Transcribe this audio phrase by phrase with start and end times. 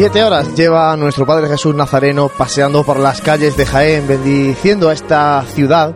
[0.00, 4.94] Siete horas lleva nuestro Padre Jesús Nazareno paseando por las calles de Jaén, bendiciendo a
[4.94, 5.94] esta ciudad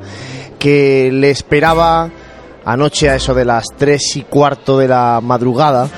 [0.58, 2.10] que le esperaba
[2.66, 5.88] anoche a eso de las tres y cuarto de la madrugada,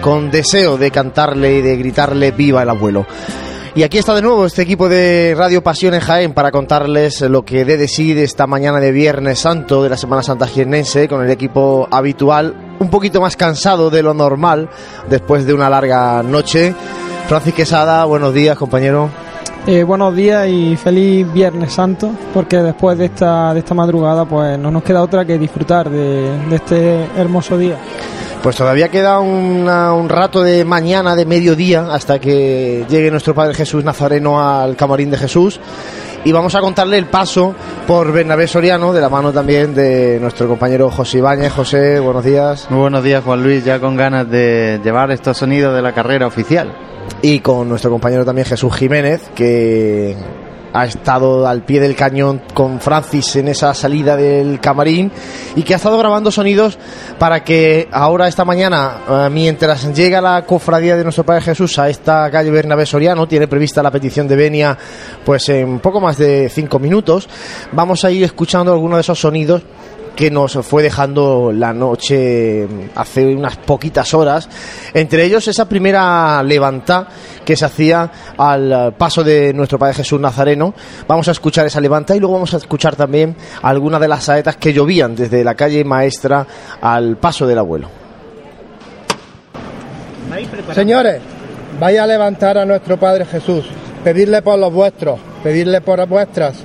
[0.00, 3.06] con deseo de cantarle y de gritarle viva el abuelo.
[3.76, 7.44] Y aquí está de nuevo este equipo de Radio Pasión en Jaén para contarles lo
[7.44, 11.06] que dé de sí de esta mañana de Viernes Santo de la Semana Santa jiennense
[11.08, 14.68] con el equipo habitual, un poquito más cansado de lo normal
[15.08, 16.74] después de una larga noche.
[17.32, 19.08] Francis Quesada, buenos días, compañero.
[19.66, 24.58] Eh, buenos días y feliz Viernes Santo, porque después de esta, de esta madrugada pues
[24.58, 27.78] no nos queda otra que disfrutar de, de este hermoso día.
[28.42, 33.54] Pues todavía queda una- un rato de mañana, de mediodía, hasta que llegue nuestro Padre
[33.54, 35.58] Jesús Nazareno al camarín de Jesús.
[36.26, 37.54] Y vamos a contarle el paso
[37.86, 41.50] por Bernabé Soriano, de la mano también de nuestro compañero José Ibáñez.
[41.50, 42.66] José, buenos días.
[42.68, 46.26] Muy buenos días, Juan Luis, ya con ganas de llevar estos sonidos de la carrera
[46.26, 46.76] oficial.
[47.20, 50.16] Y con nuestro compañero también Jesús Jiménez, que
[50.72, 55.10] ha estado al pie del cañón con Francis en esa salida del camarín
[55.54, 56.78] y que ha estado grabando sonidos
[57.18, 61.88] para que ahora esta mañana, eh, mientras llega la cofradía de nuestro Padre Jesús a
[61.88, 64.78] esta calle Bernabé Soriano, tiene prevista la petición de Benia
[65.24, 67.28] pues en poco más de cinco minutos,
[67.72, 69.62] vamos a ir escuchando algunos de esos sonidos
[70.14, 74.48] que nos fue dejando la noche hace unas poquitas horas.
[74.94, 77.08] Entre ellos esa primera levanta
[77.44, 80.74] que se hacía al paso de nuestro Padre Jesús Nazareno.
[81.08, 84.56] Vamos a escuchar esa levanta y luego vamos a escuchar también algunas de las saetas
[84.56, 86.46] que llovían desde la calle Maestra
[86.80, 87.88] al paso del abuelo.
[90.74, 91.20] Señores,
[91.78, 93.66] vaya a levantar a nuestro Padre Jesús,
[94.02, 96.64] pedirle por los vuestros, pedirle por vuestras.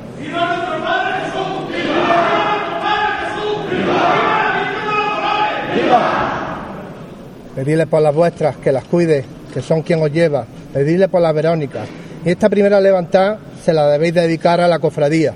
[7.57, 10.45] Pedirle por las vuestras, que las cuide, que son quien os lleva.
[10.71, 11.87] Pedirle por las Verónicas.
[12.23, 15.33] Y esta primera levantada se la debéis dedicar a la cofradía.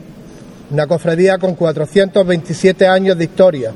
[0.70, 3.72] Una cofradía con 427 años de historia,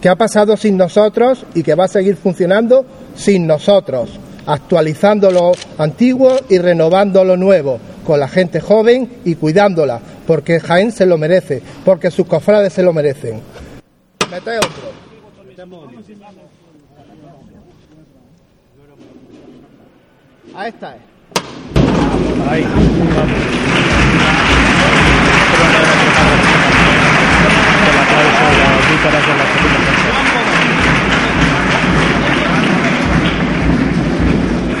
[0.00, 2.86] que ha pasado sin nosotros y que va a seguir funcionando
[3.16, 4.10] sin nosotros,
[4.46, 10.92] actualizando lo antiguo y renovando lo nuevo, con la gente joven y cuidándola, porque Jaén
[10.92, 13.40] se lo merece, porque sus cofrades se lo merecen.
[14.30, 14.88] Mete otro.
[20.58, 21.02] A esta es.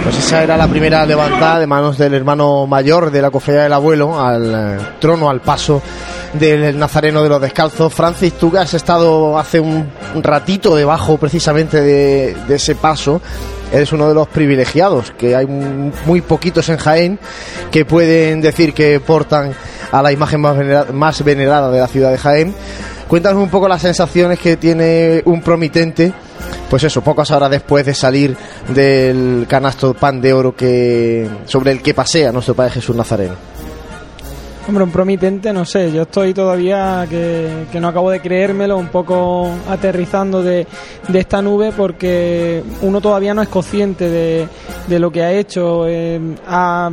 [0.02, 3.72] Pues esa era la primera levantada de manos del hermano mayor de la cofradía del
[3.72, 5.80] abuelo al eh, trono, al paso
[6.32, 7.94] del nazareno de los descalzos.
[7.94, 13.22] Francis, tú has estado hace un ratito debajo precisamente de ese paso,
[13.72, 17.18] eres uno de los privilegiados, que hay muy poquitos en Jaén
[17.70, 19.52] que pueden decir que portan
[19.92, 22.54] a la imagen más, venera- más venerada de la ciudad de Jaén.
[23.08, 26.12] Cuéntanos un poco las sensaciones que tiene un promitente
[26.70, 28.36] pues eso, pocas horas después de salir
[28.68, 33.34] del canasto pan de oro que sobre el que pasea nuestro Padre Jesús Nazareno.
[34.68, 38.88] Hombre, un promitente, no sé, yo estoy todavía que, que no acabo de creérmelo, un
[38.88, 40.66] poco aterrizando de,
[41.08, 44.46] de esta nube porque uno todavía no es consciente de,
[44.86, 46.90] de lo que ha hecho, eh, a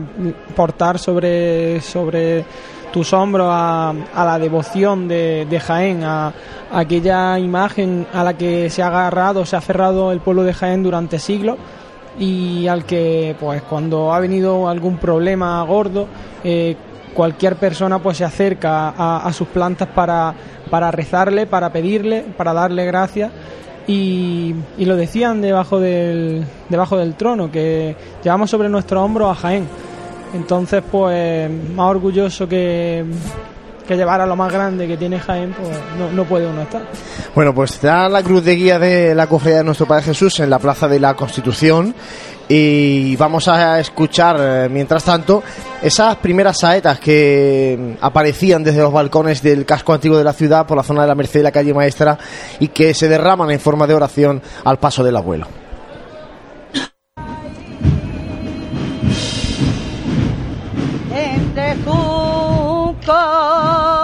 [0.56, 2.45] portar sobre, sobre
[2.94, 6.33] tus hombros a, la devoción de, de Jaén, a, a
[6.80, 10.81] aquella imagen a la que se ha agarrado, se ha aferrado el pueblo de Jaén
[10.81, 11.57] durante siglos
[12.18, 16.07] y al que pues cuando ha venido algún problema gordo
[16.42, 16.78] eh,
[17.15, 20.35] cualquier persona pues se acerca a, sus plantas para,
[20.69, 23.31] para rezarle, para pedirle, para darle gracias.
[23.88, 29.35] Y, y lo decían debajo del, debajo del trono que llevamos sobre nuestro hombro a
[29.35, 29.67] Jaén.
[30.35, 33.06] Entonces pues más orgulloso que,
[33.85, 36.83] que llevar a lo más grande que tiene Jaén pues no, no puede uno estar
[37.33, 40.49] Bueno, pues está la cruz de guía de la cofradía de nuestro Padre Jesús en
[40.49, 41.95] la Plaza de la Constitución
[42.47, 45.41] y vamos a escuchar, eh, mientras tanto,
[45.81, 50.77] esas primeras saetas que aparecían desde los balcones del casco antiguo de la ciudad por
[50.77, 52.17] la zona de la Merced y la calle Maestra
[52.59, 55.47] y que se derraman en forma de oración al paso del abuelo.
[61.55, 61.75] entre
[63.06, 63.94] 歌。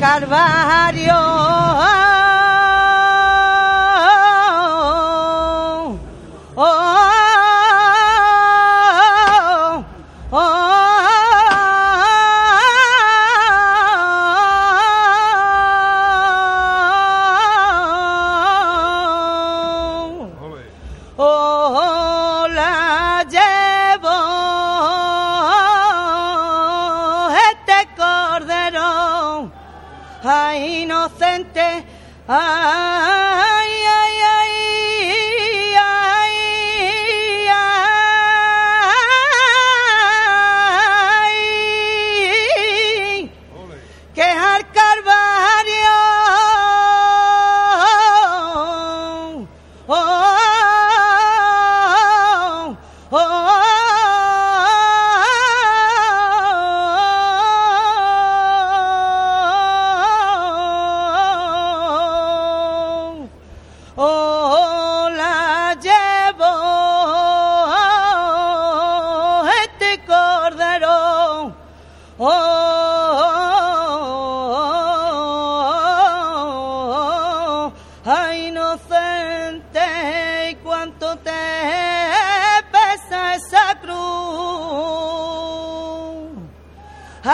[0.00, 1.19] Calvario.
[32.30, 32.89] 哎哎！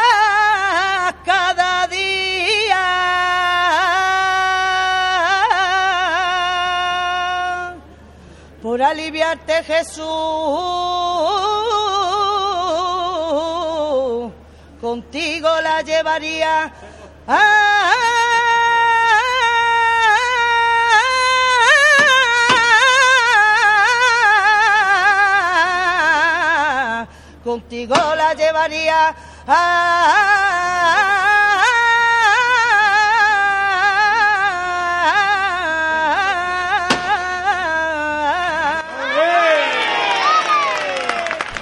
[1.25, 2.87] cada día
[8.63, 10.05] por aliviarte Jesús.
[14.81, 16.73] Contigo la llevaría.
[17.29, 17.66] Ah,
[27.47, 29.15] contigo la llevaría.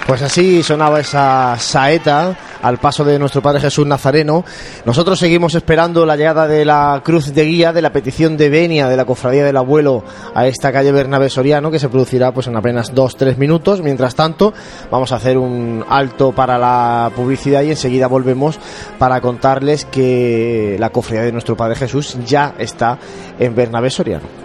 [0.07, 4.43] Pues así sonaba esa saeta al paso de nuestro Padre Jesús Nazareno.
[4.85, 8.89] Nosotros seguimos esperando la llegada de la cruz de guía, de la petición de venia
[8.89, 10.03] de la cofradía del abuelo
[10.33, 13.81] a esta calle Bernabé Soriano, que se producirá pues en apenas dos, tres minutos.
[13.81, 14.51] Mientras tanto,
[14.89, 18.57] vamos a hacer un alto para la publicidad y enseguida volvemos
[18.97, 22.97] para contarles que la cofradía de nuestro Padre Jesús ya está
[23.37, 24.44] en Bernabé Soriano.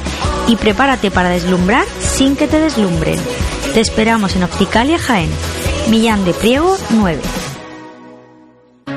[0.47, 3.19] Y prepárate para deslumbrar sin que te deslumbren.
[3.73, 5.29] Te esperamos en Opticalia Jaén.
[5.89, 7.21] Millán de Priego 9.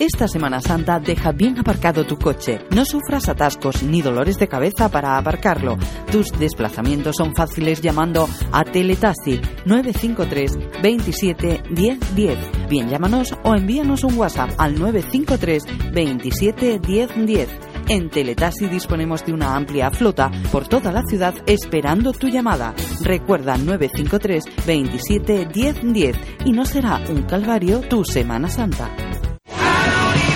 [0.00, 2.60] Esta Semana Santa deja bien aparcado tu coche.
[2.70, 5.76] No sufras atascos ni dolores de cabeza para aparcarlo.
[6.12, 12.38] Tus desplazamientos son fáciles llamando a Teletaxi 953 27 10 10
[12.68, 17.48] Bien, llámanos o envíanos un WhatsApp al 953 27 10 10.
[17.88, 22.72] En Teletasi disponemos de una amplia flota por toda la ciudad esperando tu llamada.
[23.02, 28.94] Recuerda 953 27 10 10 y no será un calvario tu Semana Santa.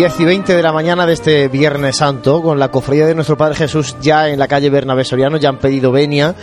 [0.00, 3.36] Diez y 20 de la mañana de este Viernes Santo, con la cofradía de nuestro
[3.36, 6.34] Padre Jesús ya en la calle Bernabé Soriano, ya han pedido venia.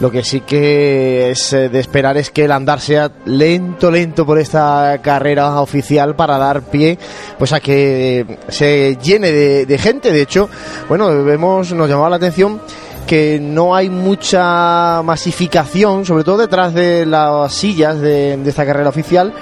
[0.00, 4.26] Lo que sí que es eh, de esperar es que el andar sea lento, lento
[4.26, 6.98] por esta carrera oficial para dar pie
[7.38, 10.10] pues a que se llene de, gente.
[10.10, 10.50] De hecho,
[10.88, 12.60] bueno, vemos, nos llamaba la atención
[13.06, 19.32] que no hay mucha masificación, sobre todo detrás de las sillas de esta carrera oficial.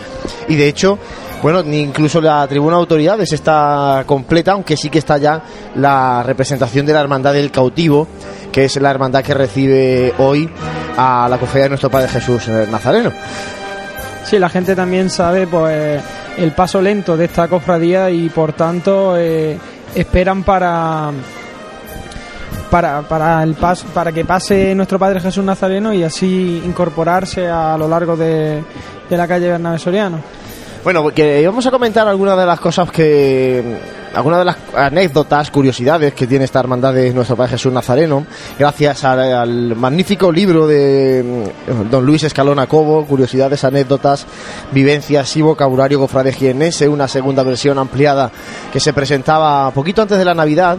[0.48, 0.98] Y de hecho,
[1.44, 5.42] bueno, ni incluso la tribuna de autoridades está completa, aunque sí que está ya
[5.74, 8.08] la representación de la Hermandad del Cautivo,
[8.50, 10.48] que es la hermandad que recibe hoy
[10.96, 13.12] a la cofradía de nuestro Padre Jesús eh, Nazareno.
[14.24, 16.02] Sí, la gente también sabe pues
[16.38, 19.58] el paso lento de esta cofradía y por tanto eh,
[19.94, 21.10] esperan para
[22.70, 27.76] para, para el paso, para que pase nuestro Padre Jesús Nazareno y así incorporarse a
[27.76, 28.64] lo largo de,
[29.10, 30.43] de la calle Bernabé Soriano.
[30.84, 33.78] Bueno, que vamos a comentar algunas de las cosas que.
[34.12, 38.26] algunas de las anécdotas, curiosidades que tiene esta hermandad de nuestro Padre Jesús Nazareno,
[38.58, 41.24] gracias al, magnífico libro de
[41.66, 44.26] mm, don Luis Escalona Cobo, curiosidades, anécdotas,
[44.72, 48.30] vivencias y vocabulario cofrade jienense, una segunda versión ampliada
[48.70, 50.76] que se presentaba poquito antes de la Navidad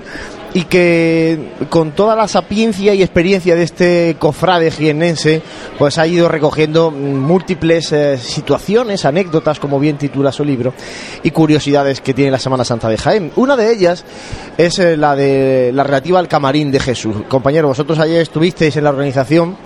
[0.55, 5.41] y que con toda la sapiencia y experiencia de este cofrade jienense,
[5.77, 10.73] pues ha ido recogiendo múltiples eh, situaciones, anécdotas, como bien titula su libro,
[11.23, 13.33] y curiosidades que tiene la Semana Santa de Jaén.
[13.35, 14.05] Una de ellas
[14.57, 17.17] es eh, la de la relativa al camarín de Jesús.
[17.27, 19.57] Compañero, vosotros ayer estuvisteis en la organización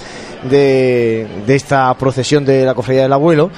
[0.50, 3.52] de, de esta procesión de la cofradía del abuelo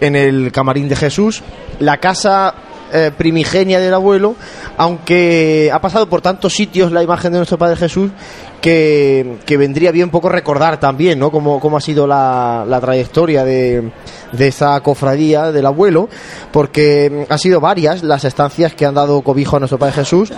[0.00, 1.42] en el camarín de Jesús.
[1.80, 2.54] La casa
[2.92, 4.34] eh, primigenia del abuelo,
[4.76, 8.10] aunque ha pasado por tantos sitios la imagen de nuestro Padre Jesús
[8.60, 11.30] que, que vendría bien poco recordar también, ¿no?
[11.30, 13.90] Cómo, cómo ha sido la, la trayectoria de,
[14.32, 16.08] de esa cofradía del abuelo,
[16.52, 20.32] porque han sido varias las estancias que han dado cobijo a nuestro Padre Jesús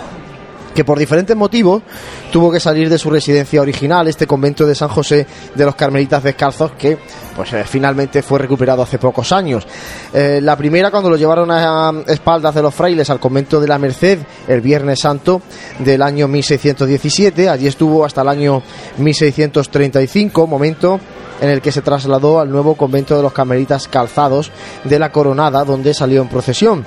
[0.73, 1.83] que por diferentes motivos
[2.31, 6.23] tuvo que salir de su residencia original, este convento de San José de los Carmelitas
[6.23, 6.97] Descalzos, que
[7.35, 9.67] pues eh, finalmente fue recuperado hace pocos años.
[10.13, 13.77] Eh, la primera cuando lo llevaron a espaldas de los frailes al convento de la
[13.77, 15.41] Merced el Viernes Santo
[15.79, 18.61] del año 1617, allí estuvo hasta el año
[18.97, 20.99] 1635, momento
[21.41, 24.51] en el que se trasladó al nuevo convento de los Carmelitas Calzados
[24.85, 26.85] de la Coronada, donde salió en procesión.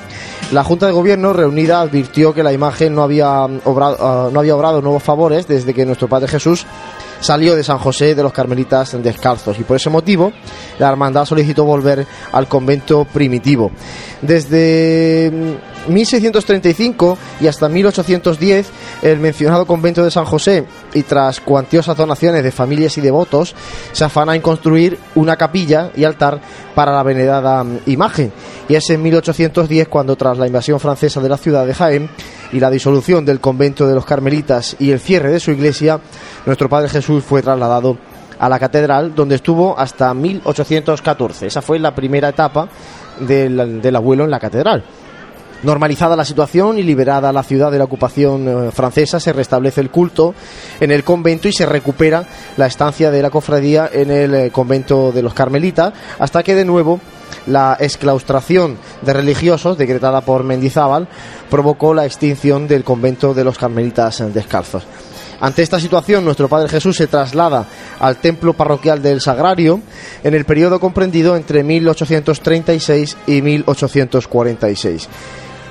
[0.53, 4.57] La Junta de Gobierno reunida advirtió que la imagen no había obrado, uh, no había
[4.57, 6.65] obrado nuevos favores desde que nuestro Padre Jesús
[7.21, 10.33] salió de San José de los Carmelitas Descalzos y por ese motivo
[10.79, 13.73] la hermandad solicitó volver al convento primitivo.
[14.23, 15.33] Desde
[15.89, 18.71] 1635 y hasta 1810
[19.03, 23.55] el mencionado convento de San José y tras cuantiosas donaciones de familias y devotos
[23.93, 26.41] se afana en construir una capilla y altar
[26.75, 28.33] para la venerada imagen.
[28.69, 32.11] Y es en 1810 cuando tras la invasión francesa de la ciudad de Jaén
[32.53, 36.01] y la disolución del convento de los carmelitas y el cierre de su iglesia
[36.47, 37.99] nuestro Padre Jesús fue trasladado
[38.39, 42.69] a la catedral donde estuvo hasta 1814 esa fue la primera etapa
[43.21, 44.85] del, del abuelo en la catedral
[45.65, 49.91] Normalizada la situación y liberada la ciudad de la ocupación eh, francesa, se restablece el
[49.91, 50.35] culto
[50.79, 52.27] en el convento y se recupera
[52.59, 56.67] la estancia de la cofradía en el eh, convento de los Carmelitas, hasta que de
[56.67, 57.01] nuevo
[57.47, 61.09] la exclaustración de religiosos decretada por Mendizábal
[61.49, 64.83] provocó la extinción del convento de los Carmelitas Descalzos.
[65.41, 67.67] Ante esta situación, nuestro Padre Jesús se traslada
[68.01, 69.81] al templo parroquial del Sagrario
[70.23, 75.09] en el periodo comprendido entre 1836 y 1846.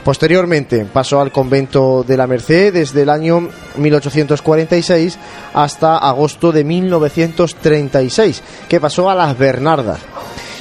[0.03, 5.17] Posteriormente pasó al convento de la Merced desde el año 1846
[5.53, 9.99] hasta agosto de 1936, que pasó a las Bernardas.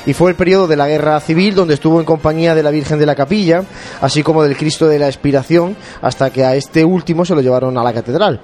[0.07, 3.01] Y fue el periodo de la guerra civil donde estuvo en compañía de la Virgen
[3.01, 3.65] de la Capilla,
[4.01, 7.77] así como del Cristo de la Expiración, hasta que a este último se lo llevaron
[7.79, 8.41] a la catedral.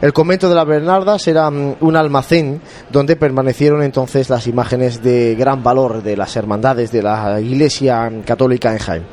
[0.00, 5.34] El convento de las Bernardas era mm, un almacén donde permanecieron entonces las imágenes de
[5.34, 9.06] gran valor de las hermandades de la Iglesia Católica en Jaén.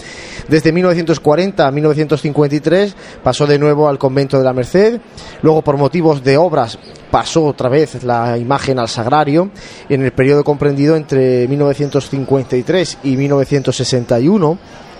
[0.48, 5.02] Desde 1940 a 1953 pasó de nuevo al convento de la Merced,
[5.42, 6.80] luego por motivos de obras
[7.12, 9.50] pasó otra vez la imagen al sagrario
[9.90, 14.58] en el periodo comprendido entre 1953 y 1961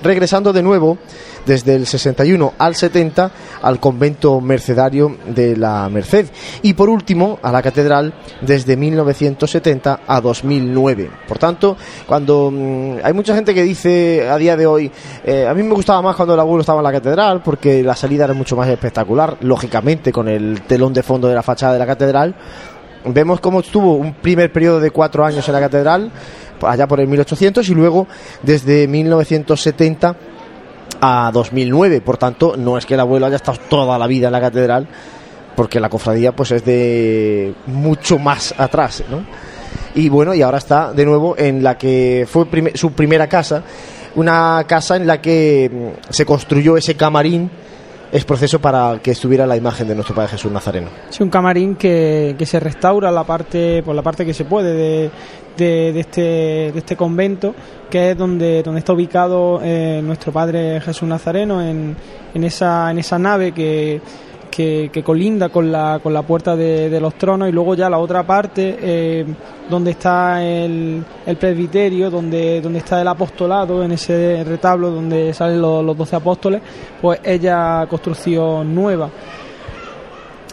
[0.08, 0.98] regresando de nuevo
[1.46, 6.28] desde el 61 al 70 al convento mercedario de la Merced
[6.62, 11.12] y por último a la catedral desde 1970 a 2009.
[11.28, 14.92] Por tanto, cuando mmm, hay mucha gente que dice a día de hoy,
[15.26, 17.96] eh, a mí me gustaba más cuando el abuelo estaba en la catedral porque la
[17.96, 21.80] salida era mucho más espectacular, lógicamente con el telón de fondo de la fachada de
[21.80, 22.36] la catedral.
[23.06, 26.12] Vemos cómo estuvo un primer periodo de cuatro años en la catedral,
[26.62, 28.08] allá por el 1800 y luego
[28.44, 30.16] desde 1970
[31.02, 32.02] a 2009.
[32.02, 34.88] Por tanto, no es que el abuelo haya estado toda la vida en la catedral,
[35.56, 39.24] porque la cofradía pues es de mucho más atrás, ¿no?
[39.96, 43.64] Y bueno, y ahora está de nuevo en la que fue su primera casa,
[44.16, 47.50] una casa en la que mm, se construyó ese camarín
[48.12, 50.88] es proceso para que estuviera la imagen de nuestro Padre Jesús Nazareno.
[51.10, 54.74] Sí, un camarín que, que se restaura la parte, por la parte que se puede
[54.74, 55.12] de,
[55.58, 56.22] de, de, este,
[56.72, 57.54] de este convento,
[57.90, 61.96] que es donde, donde está ubicado eh, nuestro Padre Jesús Nazareno, en,
[62.34, 64.02] en, esa, en esa nave que,
[64.58, 68.00] que, colinda con la, con la puerta de, de, los tronos y luego ya la
[68.00, 69.26] otra parte eh,
[69.70, 75.62] donde está el, el, presbiterio, donde, donde está el apostolado, en ese retablo donde salen
[75.62, 76.62] los, 12 apóstoles,
[77.00, 79.12] pues ella construcción nueva.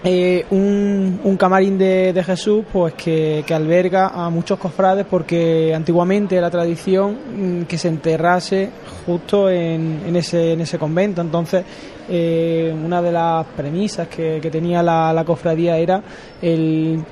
[0.07, 7.61] Eh, un, camarín de, Jesús pues que, alberga a muchos cofrades porque antiguamente era tradición
[7.61, 8.69] mm, que se enterrase
[9.07, 11.23] justo en, en, ese, en ese convento.
[11.23, 11.64] Entonces
[12.09, 16.03] eh, una de las premisas que, tenía la, cofradía era
[16.43, 17.03] el,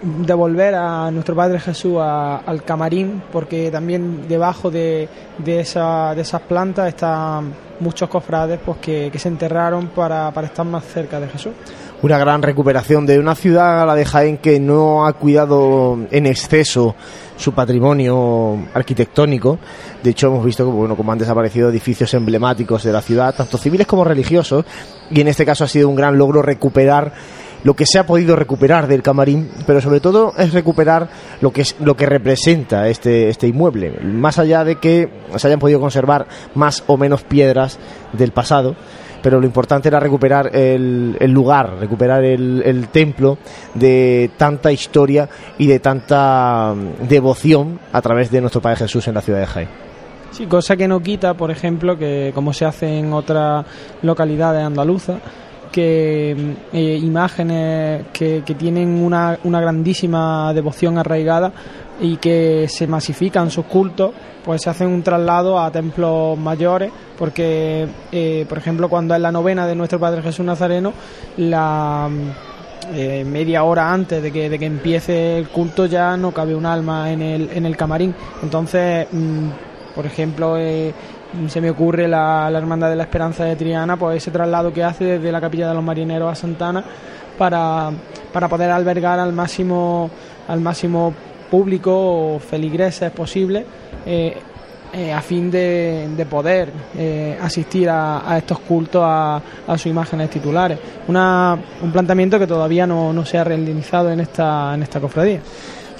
[0.00, 5.08] devolver a nuestro Padre Jesús al camarín, porque también debajo de,
[5.44, 11.18] esa, de esas plantas están muchos cofrades pues, que, se enterraron para estar más cerca
[11.18, 11.52] de Jesús
[12.02, 16.94] una gran recuperación de una ciudad, la de Jaén, que no ha cuidado en exceso
[17.36, 19.58] su patrimonio arquitectónico.
[20.02, 23.86] De hecho, hemos visto bueno, como han desaparecido edificios emblemáticos de la ciudad, tanto civiles
[23.86, 24.64] como religiosos,
[25.10, 27.12] y en este caso ha sido un gran logro recuperar
[27.64, 31.08] lo que se ha podido recuperar del camarín, pero sobre todo es recuperar
[31.40, 35.58] lo que es lo que representa este este inmueble, más allá de que se hayan
[35.58, 37.80] podido conservar más o menos piedras
[38.12, 38.76] del pasado,
[39.22, 43.38] pero lo importante era recuperar el, el lugar, recuperar el, templo
[43.74, 45.28] de tanta historia
[45.58, 49.46] y de tanta mm, devoción a través de nuestro Padre Jesús en la ciudad de
[49.46, 49.68] Jaén.
[50.30, 53.64] Sí, cosa que no quita, por ejemplo, que como se hace en otras
[54.02, 55.18] localidades andaluzas,
[55.72, 56.36] que
[56.72, 61.52] eh, imágenes que, tienen una, una, grandísima devoción arraigada
[62.00, 64.12] y que se masifican sus cultos,
[64.44, 69.32] pues se hacen un traslado a templos mayores, porque, eh, por ejemplo, cuando es la
[69.32, 70.92] novena de nuestro Padre Jesús Nazareno,
[71.36, 72.08] la
[72.92, 76.64] eh, media hora antes de que, de que empiece el culto ya no cabe un
[76.64, 78.14] alma en el, en el camarín.
[78.42, 79.48] Entonces, mm,
[79.94, 80.56] por ejemplo,
[81.48, 85.04] se me ocurre la, Hermandad de la Esperanza de Triana, pues ese traslado que hace
[85.04, 86.84] desde la Capilla de los Marineros a Santana
[87.36, 87.90] para,
[88.32, 90.08] para poder albergar al máximo,
[90.46, 91.12] al máximo
[91.50, 91.92] público
[92.34, 93.64] o feligreses posible.
[94.06, 94.36] Eh,
[94.90, 100.30] eh, a fin de, de poder eh, asistir a, estos cultos a, a, sus imágenes
[100.30, 100.78] titulares.
[101.08, 105.40] Una, un planteamiento que todavía no, no se ha realizado en esta, en esta cofradía.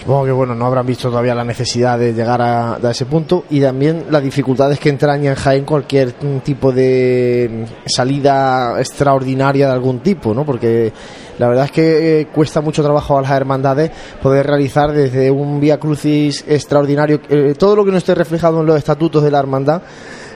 [0.08, 3.60] Supongo que bueno, no habrán visto todavía la necesidad de llegar a, ese punto y
[3.60, 10.32] también las dificultades que entraña en Jaén cualquier tipo de salida extraordinaria de algún tipo,
[10.32, 10.46] ¿no?
[10.46, 10.94] Porque
[11.38, 13.90] la verdad es que eh, cuesta mucho trabajo a las hermandades
[14.22, 18.66] poder realizar desde un vía crucis extraordinario eh, todo lo que no esté reflejado en
[18.66, 19.82] los estatutos de la hermandad.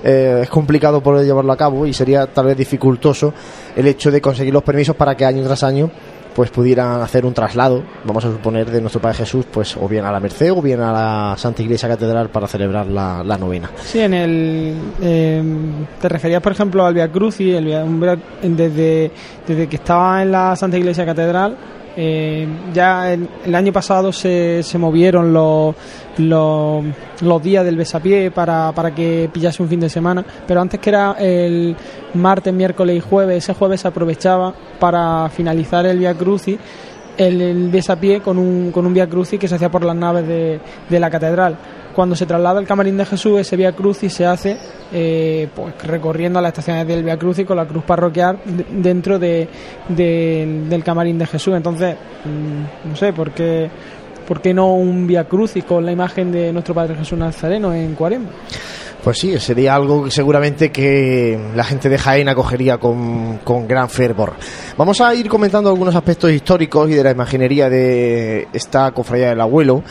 [0.04, 3.32] Eh, es complicado poder llevarlo a cabo y sería tal vez dificultoso
[3.74, 5.90] el hecho de conseguir los permisos para que año tras año
[6.34, 10.04] pues pudieran hacer un traslado, vamos a suponer, de nuestro Padre Jesús, pues o bien
[10.04, 13.70] a la Merced o bien a la Santa Iglesia Catedral para celebrar la, novena.
[13.82, 17.64] Sí, en el em, te referías, por ejemplo, al Via Crucis, el
[18.42, 19.10] desde,
[19.46, 21.56] desde que estaba en la Santa Iglesia Catedral,
[21.96, 25.74] eh, ya el, año pasado se, se movieron los,
[26.18, 26.84] los,
[27.20, 30.90] los, días del besapié para, para que pillase un fin de semana, pero antes que
[30.90, 31.76] era el
[32.14, 36.58] martes, miércoles y jueves, ese jueves se aprovechaba para finalizar el Via Crucis
[37.16, 40.26] el, el besapié con un, con un Via Crucis que se hacía por las naves
[40.26, 41.56] de, de la catedral
[41.94, 44.56] cuando se traslada el camarín de Jesús, ese Via Crucis se hace
[44.92, 48.38] eh, pues recorriendo las estaciones del Via Crucis con la cruz parroquial
[48.70, 49.48] dentro de,
[49.88, 51.54] del camarín de Jesús.
[51.54, 53.70] Entonces, mm, no sé, ¿por qué,
[54.26, 57.94] ¿por qué no un Via Crucis con la imagen de nuestro Padre Jesús Nazareno en
[57.94, 58.28] Cuaresma?
[59.02, 64.34] Pues sí, sería algo seguramente que la gente de Jaén acogería con, con, gran fervor.
[64.76, 69.40] Vamos a ir comentando algunos aspectos históricos y de la imaginería de esta cofradía del
[69.40, 69.82] abuelo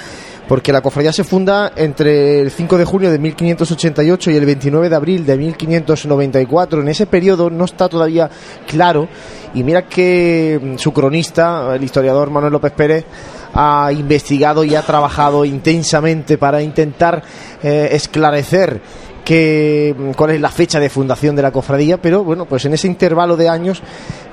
[0.47, 4.89] porque la cofradía se funda entre el 5 de junio de 1588 y el 29
[4.89, 6.81] de abril de 1594.
[6.81, 8.29] En ese periodo no está todavía
[8.67, 9.07] claro
[9.53, 13.05] y mira que mm, su cronista, el historiador Manuel López Pérez,
[13.53, 17.21] ha investigado y ha trabajado intensamente para intentar
[17.61, 18.81] eh, esclarecer
[19.23, 22.73] que, mm, cuál es la fecha de fundación de la cofradía, pero bueno, pues en
[22.73, 23.81] ese intervalo de años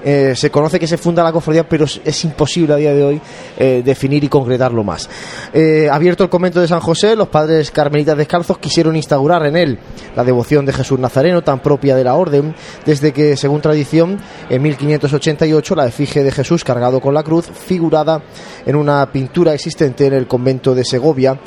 [0.05, 3.21] eh, se conoce que se funda la cofradía, pero es imposible a día de hoy
[3.57, 5.09] eh, definir y concretarlo más.
[5.53, 9.79] Eh, abierto el convento de San José, los padres carmelitas descalzos quisieron instaurar en él
[10.15, 12.55] la devoción de Jesús Nazareno, tan propia de la orden,
[12.87, 18.23] desde que, según tradición, en 1588 la efigie de Jesús cargado con la cruz, figurada
[18.67, 21.41] en una pintura existente en el convento de Segovia,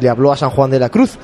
[0.00, 1.18] le habló a San Juan de la Cruz.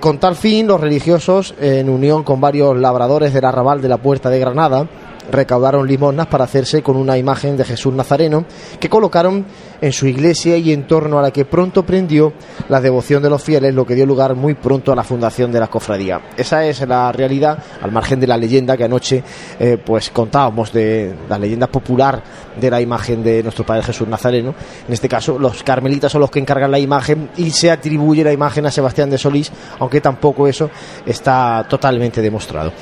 [0.00, 4.28] con tal fin, los religiosos, en unión con varios labradores del arrabal de la Puerta
[4.28, 4.86] de Granada,
[5.30, 8.44] recaudaron limosnas para hacerse con una imagen de Jesús Nazareno
[8.80, 9.44] que colocaron
[9.80, 12.32] en su iglesia y en torno a la que pronto prendió
[12.68, 15.60] la devoción de los fieles, lo que dio lugar muy pronto a la fundación de
[15.60, 16.20] la cofradía.
[16.36, 19.22] Esa es la realidad, al margen de la leyenda que anoche
[19.58, 22.22] eh, pues contábamos de la leyenda popular
[22.58, 24.54] de la imagen de nuestro Padre Jesús Nazareno.
[24.86, 28.32] En este caso, los carmelitas son los que encargan la imagen y se atribuye la
[28.32, 30.70] imagen a Sebastián de Solís, aunque tampoco eso
[31.04, 32.72] está totalmente demostrado.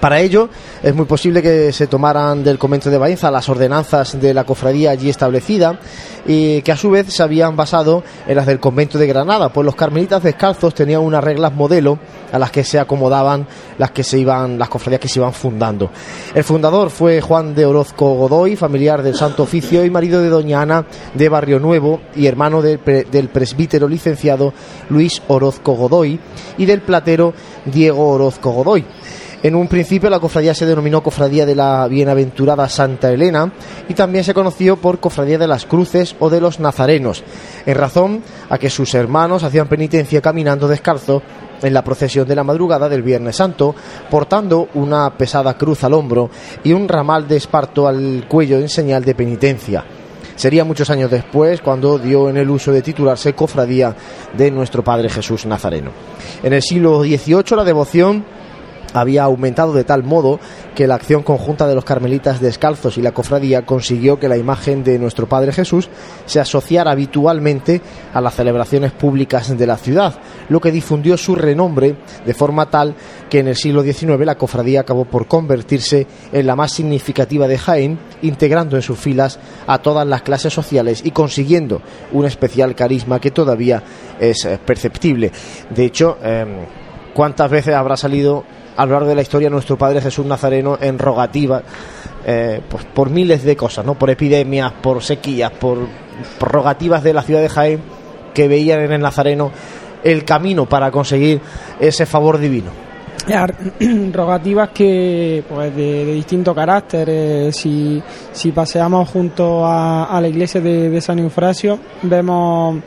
[0.00, 0.48] Para ello,
[0.82, 4.90] es muy posible que se tomaran del convento de Baenza las ordenanzas de la cofradía
[4.90, 5.78] allí establecida
[6.26, 9.64] y que a su vez se habían basado en las del convento de Granada, pues
[9.64, 11.98] los carmelitas descalzos tenían unas reglas modelo
[12.32, 13.46] a las que se acomodaban
[13.78, 15.90] las que se iban las cofradías que se iban fundando.
[16.34, 20.62] El fundador fue Juan de Orozco Godoy, familiar del Santo Oficio y marido de doña
[20.62, 24.52] Ana de Barrio Nuevo y hermano del presbítero licenciado
[24.90, 26.20] Luis Orozco Godoy
[26.58, 27.32] y del platero
[27.64, 28.84] Diego Orozco Godoy.
[29.46, 33.52] En un principio la cofradía se denominó Cofradía de la Bienaventurada Santa Elena
[33.88, 37.22] y también se conoció por Cofradía de las Cruces o de los Nazarenos,
[37.64, 41.22] en razón a que sus hermanos hacían penitencia caminando descalzo
[41.62, 43.76] en la procesión de la madrugada del Viernes Santo,
[44.10, 46.28] portando una pesada cruz al hombro
[46.64, 49.84] y un ramal de esparto al cuello en señal de penitencia.
[50.34, 53.94] Sería muchos años después cuando dio en el uso de titularse Cofradía
[54.36, 55.92] de nuestro Padre Jesús Nazareno.
[56.42, 58.24] En el siglo XVIII la devoción
[59.00, 60.40] había aumentado de tal modo
[60.74, 64.84] que la acción conjunta de los carmelitas descalzos y la cofradía consiguió que la imagen
[64.84, 65.88] de nuestro Padre Jesús
[66.26, 67.80] se asociara habitualmente
[68.12, 72.94] a las celebraciones públicas de la ciudad, lo que difundió su renombre de forma tal
[73.28, 77.58] que en el siglo XIX la cofradía acabó por convertirse en la más significativa de
[77.58, 81.82] Jaén, integrando en sus filas a todas las clases sociales y consiguiendo
[82.12, 83.82] un especial carisma que todavía
[84.18, 85.32] es eh, perceptible.
[85.70, 86.66] De hecho, em,
[87.14, 88.44] ¿cuántas veces habrá salido
[88.76, 91.62] a lo largo de la historia nuestro Padre Jesús Nazareno en rogativa
[92.24, 93.94] eh, pues, por miles de cosas, ¿no?
[93.94, 95.78] Por epidemias, por sequías, por,
[96.40, 97.80] rogativas de la ciudad de Jaén
[98.34, 99.50] que veían en el Nazareno
[100.02, 101.40] el camino para conseguir
[101.80, 102.70] ese favor divino.
[104.12, 108.00] Rogativas que pues de, distinto carácter eh, si,
[108.32, 112.78] si paseamos junto a, la iglesia de, San Eufrasio vemos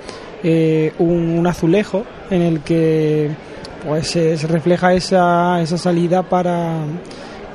[0.42, 3.30] eh, un azulejo en el que
[3.86, 6.84] pues se, refleja esa, esa salida para,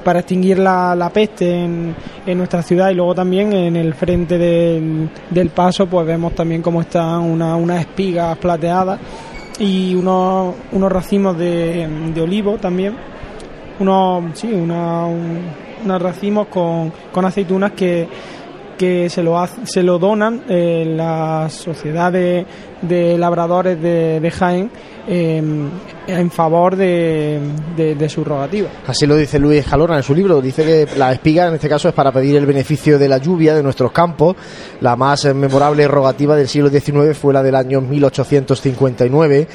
[0.03, 1.95] para extinguir la, la peste en,
[2.27, 2.91] en, nuestra ciudad.
[2.91, 7.57] Y luego también en el frente del, del paso pues vemos también cómo están una,
[7.57, 8.99] unas espigas plateadas
[9.59, 12.95] y unos, unos racimos de, de olivo también.
[13.79, 14.71] Unos sí un,
[15.85, 18.09] unos racimos con, con aceitunas que
[18.77, 22.47] que se lo, hace, se lo donan eh, la sociedad de,
[23.19, 24.71] labradores de, de Jaén
[25.07, 25.43] eh,
[26.07, 28.69] en favor de, su rogativa.
[28.87, 30.41] Así lo dice Luis Jalona en su libro.
[30.41, 33.55] Dice que la espiga en este caso es para pedir el beneficio de la lluvia
[33.55, 34.37] de nuestros campos.
[34.81, 39.49] La más memorable rogativa del siglo XIX fue la del año 1859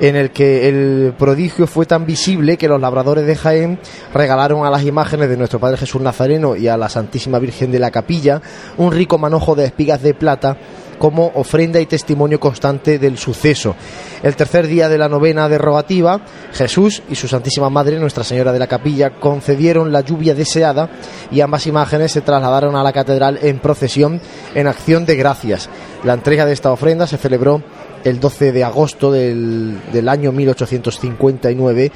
[0.00, 3.78] en el que el prodigio fue tan visible que los labradores de Jaén
[4.14, 7.78] regalaron a las imágenes de nuestro Padre Jesús Nazareno y a la Santísima Virgen de
[7.78, 8.40] la Capilla
[8.76, 10.56] un rico manojo de espigas de plata
[11.02, 13.74] como ofrenda y testimonio constante del suceso.
[14.22, 16.20] El tercer día de la novena derogativa,
[16.52, 20.90] Jesús y su Santísima Madre, Nuestra Señora de la Capilla, concedieron la lluvia deseada
[21.32, 24.20] y ambas imágenes se trasladaron a la catedral en procesión
[24.54, 25.68] en acción de gracias.
[26.04, 27.64] La entrega de esta ofrenda se celebró
[28.04, 31.92] el 12 de agosto del, del año 1859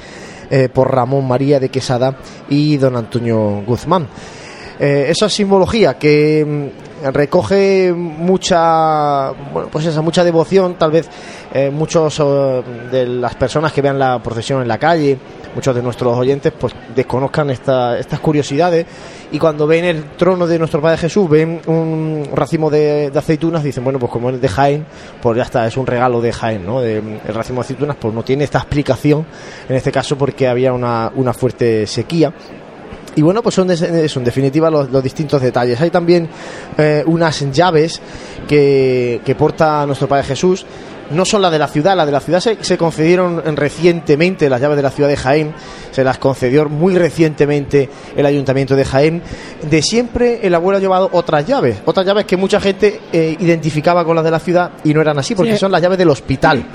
[0.49, 2.17] eh, por Ramón María de Quesada
[2.49, 4.07] y don Antonio Guzmán.
[4.79, 11.09] Eh, esa simbología que mm, recoge mucha bueno, pues esa mucha devoción tal vez
[11.53, 12.21] eh, muchos
[12.91, 15.17] de las personas que vean la procesión en la calle
[15.57, 18.85] muchos de nuestros oyentes pues desconozcan esta, estas curiosidades
[19.31, 23.83] y cuando ven el trono de nuestro Padre Jesús ven un racimo de, aceitunas dicen
[23.83, 24.85] bueno pues como es de Jaén
[25.19, 26.79] pues ya está es un regalo de Jaén ¿no?
[26.79, 29.25] De, el racimo de aceitunas pues no tiene esta explicación
[29.67, 32.31] en este caso porque había una, una fuerte sequía
[33.15, 35.81] y bueno, pues son, de, son en definitiva los, los, distintos detalles.
[35.81, 36.29] Hay también
[36.77, 37.99] eh, unas llaves
[38.47, 40.67] que, que, porta nuestro Padre Jesús.
[41.11, 44.61] No son las de la ciudad, las de la ciudad se, se, concedieron recientemente, las
[44.61, 45.53] llaves de la ciudad de Jaén,
[45.91, 49.21] se las concedió muy recientemente el ayuntamiento de Jaén.
[49.69, 54.05] De siempre el abuelo ha llevado otras llaves, otras llaves que mucha gente eh, identificaba
[54.05, 55.57] con las de la ciudad y no eran así, porque sí.
[55.57, 56.65] son las llaves del hospital.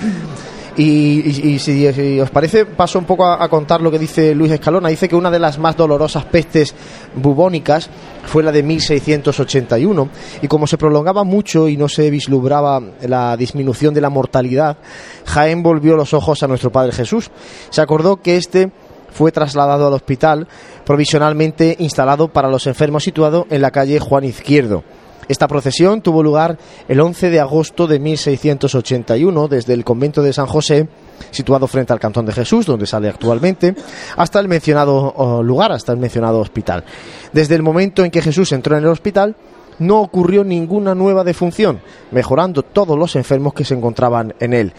[0.76, 4.52] Y, si, si, os parece, paso un poco a, a, contar lo que dice Luis
[4.52, 4.88] Escalona.
[4.88, 6.74] Dice que una de las más dolorosas pestes
[7.14, 7.90] bubónicas
[8.24, 10.08] fue la de 1681.
[10.40, 14.78] Y como se prolongaba mucho y no se vislumbraba la disminución de la mortalidad,
[15.26, 17.30] Jaén volvió los ojos a nuestro Padre Jesús.
[17.70, 18.70] Se acordó que este
[19.12, 20.48] fue trasladado al hospital
[20.84, 24.84] provisionalmente instalado para los enfermos situado en la calle Juan Izquierdo.
[25.32, 30.44] Esta procesión tuvo lugar el 11 de agosto de 1681 desde el convento de San
[30.44, 30.86] José,
[31.30, 33.74] situado frente al Cantón de Jesús, donde sale actualmente,
[34.18, 36.84] hasta el mencionado oh, lugar, hasta el mencionado hospital.
[37.32, 39.34] Desde el momento en que Jesús entró en el hospital,
[39.78, 44.74] no ocurrió ninguna nueva defunción, mejorando todos los enfermos que se encontraban en él.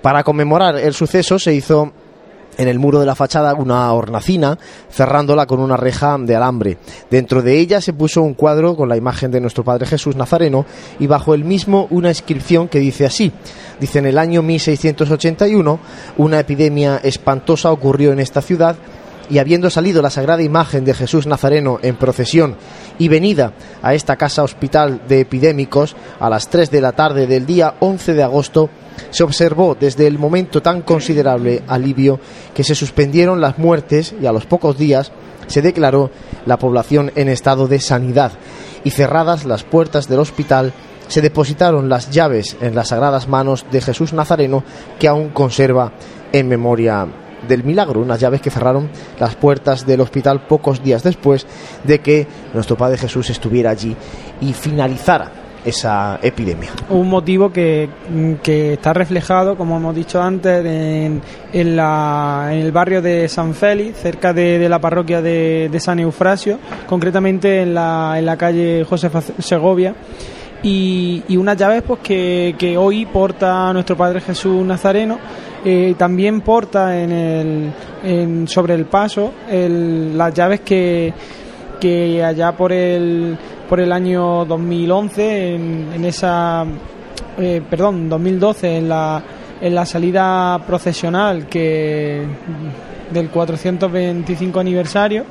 [0.00, 1.92] Para conmemorar el suceso se hizo
[2.58, 4.58] en el muro de la fachada una hornacina
[4.90, 6.78] cerrándola con una reja de alambre.
[7.10, 10.66] Dentro de ella se puso un cuadro con la imagen de nuestro Padre Jesús Nazareno
[10.98, 13.32] y bajo el mismo una inscripción que dice así.
[13.80, 15.78] Dice en el año 1681
[16.18, 18.76] una epidemia espantosa ocurrió en esta ciudad
[19.30, 22.56] y habiendo salido la sagrada imagen de Jesús Nazareno en procesión
[22.98, 27.46] y venida a esta casa hospital de epidémicos a las 3 de la tarde del
[27.46, 28.70] día 11 de agosto,
[29.10, 32.20] se observó desde el momento tan considerable alivio
[32.54, 35.12] que se suspendieron las muertes y a los pocos días
[35.46, 36.10] se declaró
[36.46, 38.32] la población en estado de sanidad.
[38.84, 40.72] Y cerradas las puertas del hospital
[41.08, 44.62] se depositaron las llaves en las sagradas manos de Jesús Nazareno
[44.98, 45.92] que aún conserva
[46.32, 47.06] en memoria
[47.48, 51.46] del milagro, unas llaves que cerraron las puertas del hospital pocos días después
[51.84, 53.96] de que nuestro Padre Jesús estuviera allí
[54.40, 55.32] y finalizara
[55.64, 56.70] esa epidemia.
[56.88, 57.88] Un motivo que,
[58.42, 61.20] que está reflejado, como hemos dicho antes, en,
[61.52, 65.98] en, la, en el barrio de San Félix, cerca de, de la parroquia de, San
[66.00, 69.94] Eufrasio, concretamente en la, en la calle Josefa Segovia.
[70.62, 75.18] Y, y unas llaves pues, que, que hoy porta nuestro Padre Jesús Nazareno
[75.64, 77.72] eh, también porta en el,
[78.04, 81.12] en, sobre el paso el, las llaves que,
[81.80, 83.36] que allá por el,
[83.68, 86.64] por el año 2011, en, en esa,
[87.38, 89.22] eh, perdón, 2012, en la,
[89.60, 92.24] en la salida procesional que
[93.12, 95.24] del 425 aniversario.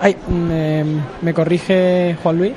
[0.00, 0.84] Ay, me,
[1.22, 2.52] me corrige Juan Luis.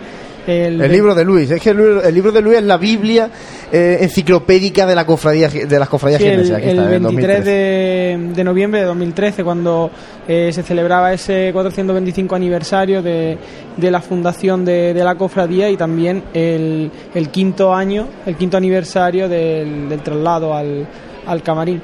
[0.48, 3.30] El, el, libro de Luis, es que el, el, libro de Luis es la Biblia
[3.72, 8.80] eh, enciclopédica de la cofradía de las cofradías el, el, el 23 de, de, noviembre
[8.80, 9.92] de 2013 cuando
[10.28, 13.38] eh, se celebraba ese 425 aniversario de,
[13.78, 18.58] de la fundación de, de, la cofradía y también el, el quinto año, el quinto
[18.58, 20.88] aniversario del, del traslado al,
[21.26, 21.82] al camarín.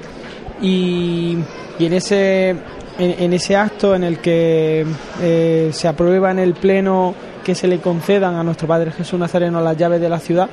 [0.61, 1.37] Y,
[1.77, 4.85] y en ese en, en, ese acto en el que
[5.21, 7.13] eh, se aprueba en el pleno
[7.47, 10.49] que se le concedan a nuestro Padre Jesús Nazareno las llaves de la ciudad,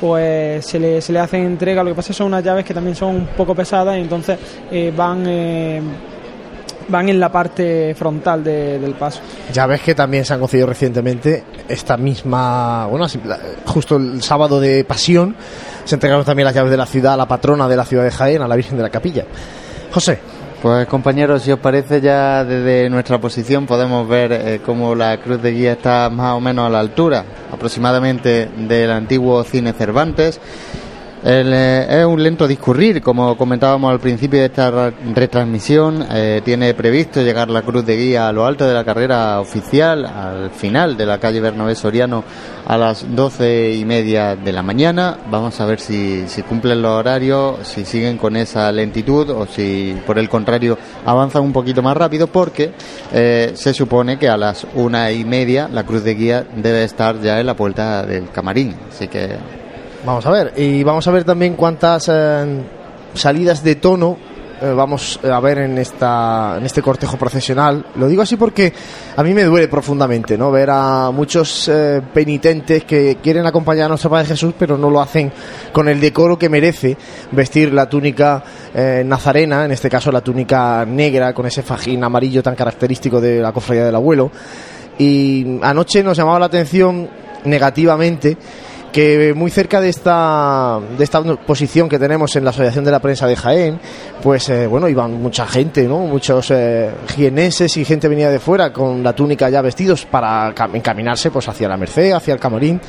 [0.00, 1.84] pues se le, se le hacen entrega.
[1.84, 4.00] Lo que pasa es que son unas llaves que también son un poco pesadas y
[4.00, 4.38] entonces
[4.70, 5.24] eh, van.
[5.26, 5.82] Eh,
[6.88, 9.20] van en la parte frontal de, del paso.
[9.52, 13.04] Llaves que también se han concedido recientemente, esta misma, bueno,
[13.66, 15.36] justo el sábado de Pasión,
[15.84, 18.10] se entregaron también las llaves de la ciudad a la patrona de la ciudad de
[18.10, 19.26] Jaén, a la Virgen de la Capilla.
[19.92, 20.18] José.
[20.60, 25.40] Pues compañeros, si os parece ya desde nuestra posición podemos ver eh, cómo la cruz
[25.40, 30.40] de guía está más o menos a la altura aproximadamente del antiguo cine Cervantes.
[31.24, 36.06] El, eh, es un lento discurrir, como comentábamos al principio de esta retransmisión.
[36.12, 40.06] Eh, tiene previsto llegar la cruz de guía a lo alto de la carrera oficial,
[40.06, 42.22] al final de la calle Bernabé Soriano,
[42.64, 45.18] a las doce y media de la mañana.
[45.28, 50.20] Vamos a ver si, cumplen los horarios, si siguen con esa lentitud o si, por
[50.20, 52.72] el contrario, avanzan un poquito más rápido, porque
[53.12, 57.20] eh, se supone que a las una y media la cruz de guía debe estar
[57.20, 58.76] ya en la puerta del camarín.
[58.88, 59.36] Así que
[60.04, 62.62] Vamos a ver, y vamos a ver también cuántas eh,
[63.14, 64.16] salidas de tono
[64.60, 67.86] eh, vamos a ver en esta en este cortejo procesional.
[67.94, 68.72] Lo digo así porque
[69.16, 70.50] a mí me duele profundamente, ¿no?
[70.50, 75.00] Ver a muchos eh, penitentes que quieren acompañar a nuestro Padre Jesús, pero no lo
[75.00, 75.30] hacen
[75.72, 76.96] con el decoro que merece
[77.30, 78.42] vestir la túnica
[78.74, 83.40] eh, nazarena, en este caso la túnica negra con ese fajín amarillo tan característico de
[83.40, 84.32] la cofradía del abuelo.
[84.98, 87.08] Y anoche nos llamaba la atención
[87.44, 88.36] negativamente
[88.92, 93.00] que muy cerca de esta de esta posición que tenemos en la Asociación de la
[93.00, 93.80] Prensa de Jaén,
[94.22, 96.00] pues eh, bueno, iban mucha gente, ¿no?
[96.00, 101.48] Muchos eh, y gente venía de fuera con la túnica ya vestidos para encaminarse pues
[101.48, 102.80] hacia la Merced, hacia el Camarín.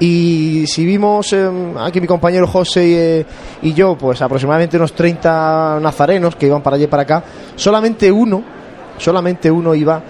[0.00, 3.26] Y si vimos eh, aquí mi compañero José y, eh,
[3.62, 7.22] y, yo, pues aproximadamente unos 30 nazarenos que iban para allí y para acá,
[7.54, 8.42] solamente uno,
[8.98, 10.02] solamente uno iba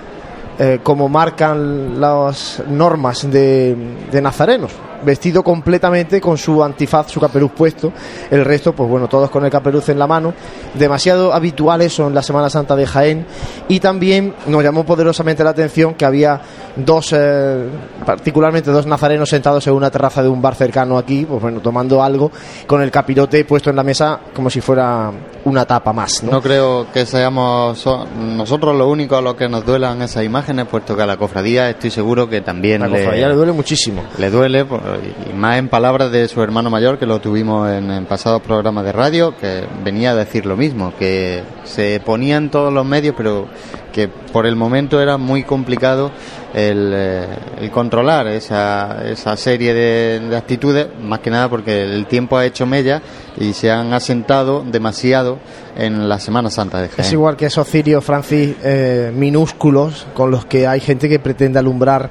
[0.58, 3.74] eh, como marcan las normas de,
[4.22, 4.72] nazarenos,
[5.04, 7.92] vestido completamente con su antifaz, su caperuz puesto,
[8.30, 10.34] el resto, pues bueno, todos con el caperuz en la mano,
[10.74, 13.26] demasiado habituales son la Semana Santa de Jaén
[13.68, 16.40] y también nos llamó poderosamente la atención que había
[16.76, 17.68] dos, eh,
[18.04, 22.02] particularmente dos nazarenos sentados en una terraza de un bar cercano aquí, pues bueno, tomando
[22.02, 22.30] algo
[22.66, 25.10] con el capirote puesto en la mesa como si fuera
[25.44, 26.22] una tapa más.
[26.22, 30.24] No, no creo que seamos so nosotros lo único a lo que nos duelan esas
[30.24, 33.52] imágenes, puesto que a la cofradía estoy seguro que también la cofradía le, le duele
[33.52, 34.02] muchísimo.
[34.18, 34.64] Le duele,
[34.96, 38.84] y, más en palabras de su hermano mayor, que lo tuvimos en, en pasados programas
[38.84, 43.48] de radio, que venía a decir lo mismo, que se ponían todos los medios, pero
[43.92, 46.10] que por el momento era muy complicado
[46.54, 52.36] el, eh, controlar esa, esa serie de, de actitudes, más que nada porque el tiempo
[52.36, 53.02] ha hecho mella
[53.36, 55.38] y se han asentado demasiado
[55.76, 57.06] en la Semana Santa de Jaén.
[57.06, 61.58] Es igual que esos cirios, Francis, eh, minúsculos, con los que hay gente que pretende
[61.58, 62.10] alumbrar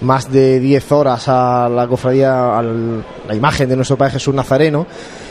[0.00, 4.86] más de 10 horas a la cofradía, a la imagen de nuestro Padre Jesús Nazareno.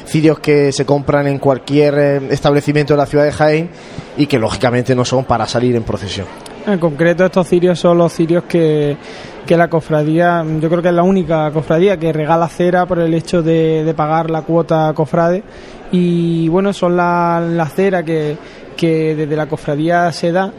[0.06, 3.70] Cirios que se compran en cualquier eh, establecimiento de la ciudad de Jaén
[4.18, 6.28] y que lógicamente no son para salir en procesión.
[6.66, 8.98] En concreto, estos cirios son los cirios que,
[9.46, 13.14] que la cofradía, yo creo que es la única cofradía que regala cera por el
[13.14, 15.44] hecho de, de pagar la cuota cofrade.
[15.92, 18.38] Y bueno, son la, la cera que,
[18.76, 20.52] que desde la cofradía se da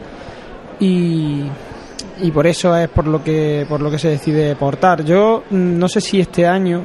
[0.79, 1.43] y,
[2.21, 5.03] y por eso es por lo que por lo que se decide portar.
[5.03, 6.81] Yo mm, no sé si este año,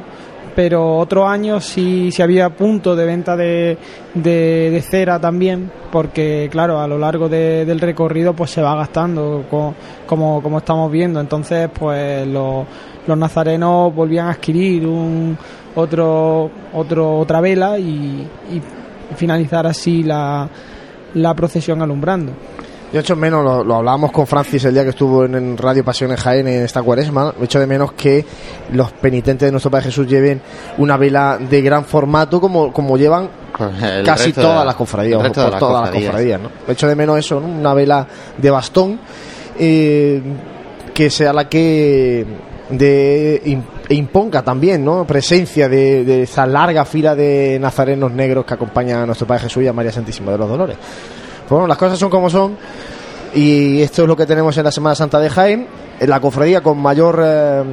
[0.54, 3.78] pero otro año sí, sí había punto de venta de,
[4.14, 9.44] de, cera también, porque claro, a lo largo de- del recorrido pues se va gastando
[9.50, 9.74] co-
[10.06, 11.20] como, como estamos viendo.
[11.20, 12.66] Entonces pues los,
[13.06, 15.38] los nazarenos volvían a adquirir un
[15.76, 18.60] otro, otro otra vela y, y
[19.16, 20.48] finalizar así la,
[21.14, 22.32] la procesión alumbrando.
[22.92, 25.84] Yo echo menos, lo, lo hablábamos con Francis el día que estuvo en, en Radio
[25.84, 28.24] Pasión en Jaén en esta cuaresma, echo de menos que
[28.72, 30.42] los penitentes de nuestro Padre Jesús lleven
[30.78, 35.30] una vela de gran formato como, como llevan Pues el casi todas las cofradías, por
[35.30, 36.04] todas las cofradías.
[36.06, 36.50] cofradías, ¿no?
[36.66, 37.46] Echo de menos eso, ¿no?
[37.46, 38.98] Una vela de bastón
[39.56, 40.20] eh,
[40.92, 42.26] que sea la que
[42.70, 45.06] de e imponga también, ¿no?
[45.06, 49.62] Presencia de, de esa larga fila de nazarenos negros que acompañan a nuestro Padre Jesús
[49.62, 50.76] y a María Santísima de los Dolores.
[51.50, 52.56] Pues bueno, las cosas son como son
[53.34, 55.66] y esto es lo que tenemos en la Semana Santa de Jaén,
[55.98, 57.64] en la cofradía con mayor eh,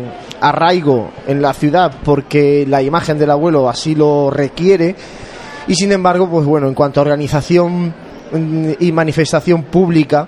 [0.41, 4.95] arraigo en la ciudad porque la imagen del abuelo así lo requiere
[5.67, 7.93] y sin embargo, pues bueno, en cuanto a organización
[8.32, 10.28] mm, y manifestación pública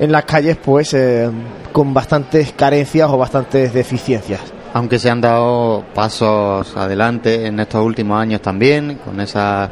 [0.00, 1.30] en las calles, pues eh,
[1.70, 4.40] con bastantes carencias o bastantes deficiencias.
[4.78, 9.68] Aunque se han dado pasos adelante en estos últimos años también, con esa,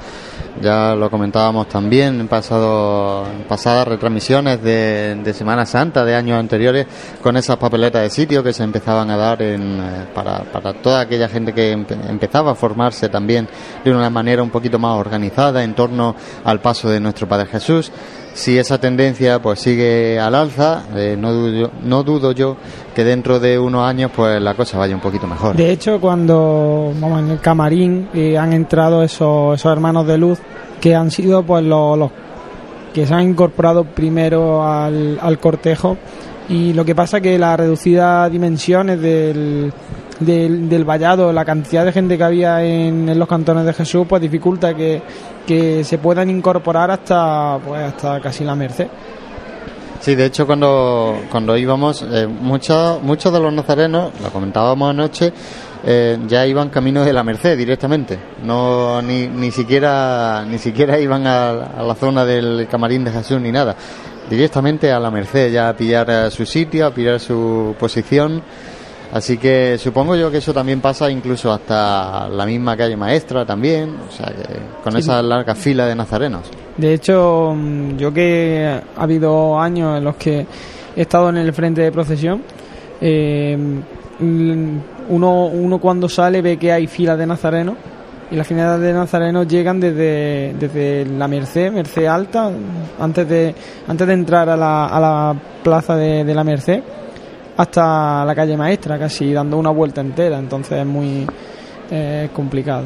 [0.61, 6.89] ya lo comentábamos también en, pasado, pasadas retransmisiones de, Semana Santa de años anteriores,
[7.23, 9.57] con esas papeletas de sitio que se empezaban a dar eh,
[10.13, 10.43] para,
[10.83, 13.47] toda aquella gente que empe- empezaba a formarse también
[13.85, 17.93] de una manera un poquito más organizada en torno al paso de nuestro Padre Jesús.
[18.37, 22.59] Si esa tendencia pues sigue al alza, eh, no, dudo, no dudo yo
[22.95, 25.57] que dentro de unos años pues la cosa vaya un poquito mejor.
[25.57, 30.39] De hecho, cuando vamos en el camarín eh, han entrado esos, esos hermanos de luz
[30.83, 32.11] que han sido pues los, los
[32.93, 35.97] que se han incorporado primero al, al cortejo
[36.51, 39.73] y lo que pasa que las reducidas dimensiones del,
[40.21, 44.23] del, del vallado, la cantidad de gente que había en, los cantones de Jesús, pues
[44.23, 45.03] dificulta que,
[45.47, 48.89] que se puedan incorporar hasta pues hasta casi la merced.
[50.01, 55.33] Sí, de hecho cuando, cuando íbamos, eh, muchos, muchos de los nazarenos, lo comentábamos anoche,
[55.85, 58.19] eh, ya iban camino de la Merced directamente.
[58.43, 63.41] No, ni, ni siquiera, ni siquiera iban a, a la zona del camarín de Jesús
[63.41, 63.75] ni nada.
[64.29, 68.43] Directamente a la Merced, ya a pillar su sitio, a pillar su posición.
[69.13, 73.95] Así que supongo yo que eso también pasa incluso hasta la misma calle maestra también,
[74.09, 74.99] o sea que con Sí.
[74.99, 76.43] esa larga fila de nazarenos.
[76.77, 80.47] De hecho, mm, yo que ha habido años en los que
[80.97, 82.43] he estado en el frente de procesión,
[83.01, 83.57] eh,
[84.19, 84.77] mm,
[85.11, 87.77] uno, uno cuando sale ve que hay filas de nazarenos
[88.31, 92.51] y las filas de nazarenos llegan desde, desde la Merced, Merced Alta,
[92.99, 93.55] antes de,
[93.87, 96.83] antes de entrar a la, a la plaza de, de la Merced,
[97.57, 101.27] hasta la calle maestra, casi dando una vuelta entera, entonces es muy
[102.35, 102.85] complicado.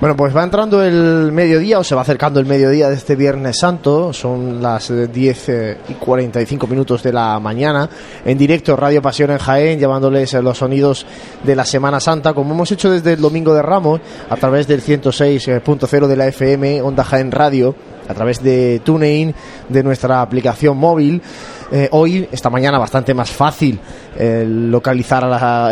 [0.00, 3.58] Bueno, pues va entrando el mediodía o se va acercando el mediodía de este Viernes
[3.58, 4.12] Santo.
[4.12, 7.88] Son las eh, 10 eh, y 45 minutos de la mañana.
[8.24, 11.06] En directo, Radio Pasión en Jaén, llevándoles los sonidos
[11.44, 14.82] de la Semana Santa, como hemos hecho desde el Domingo de Ramos, a través del
[14.82, 17.74] 106.0 de la FM, Onda Jaén Radio,
[18.08, 19.34] a través de TuneIn,
[19.68, 21.20] de nuestra aplicación móvil.
[21.72, 23.80] Eh, hoy, esta mañana, bastante más fácil
[24.16, 25.68] eh, localizar a la,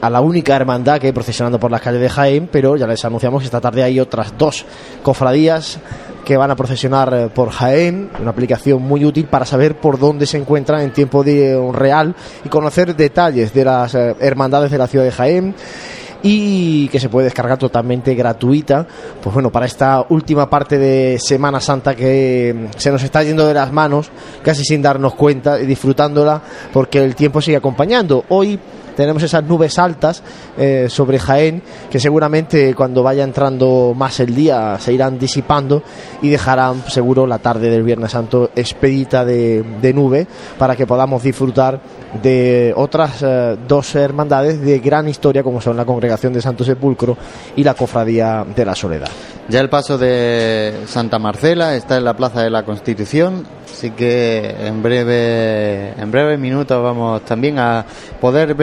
[0.00, 3.04] a la única hermandad que hay procesionando por las calles de Jaén, pero ya les
[3.04, 4.64] anunciamos que esta tarde hay otras dos
[5.02, 5.78] cofradías
[6.24, 10.26] que van a procesionar eh, por Jaén, una aplicación muy útil para saber por dónde
[10.26, 12.14] se encuentran en tiempo de, eh, real
[12.44, 15.54] y conocer detalles de las hermandades de la ciudad de Jaén
[16.26, 18.86] y que se puede descargar totalmente gratuita.
[19.22, 23.46] Pues bueno, para esta última parte de Semana Santa que mm, se nos está yendo
[23.46, 24.10] de las manos,
[24.42, 26.40] casi sin darnos cuenta disfrutándola,
[26.72, 28.24] porque el tiempo sigue acompañando.
[28.30, 28.58] Hoy
[28.96, 30.22] tenemos esas nubes altas
[30.56, 35.82] eh, sobre Jaén que seguramente cuando vaya entrando más el día se irán disipando
[36.22, 39.64] y dejarán seguro la tarde del Viernes Santo expedita de,
[39.94, 40.26] nube
[40.58, 41.80] para que podamos disfrutar
[42.22, 47.16] de otras eh, dos hermandades de gran historia como son la Congregación de Santo Sepulcro
[47.56, 49.10] y la Cofradía de la Soledad.
[49.48, 54.54] Ya el paso de Santa Marcela está en la Plaza de la Constitución, así que
[54.58, 57.84] en breve, en breve minutos vamos también a
[58.20, 58.54] poder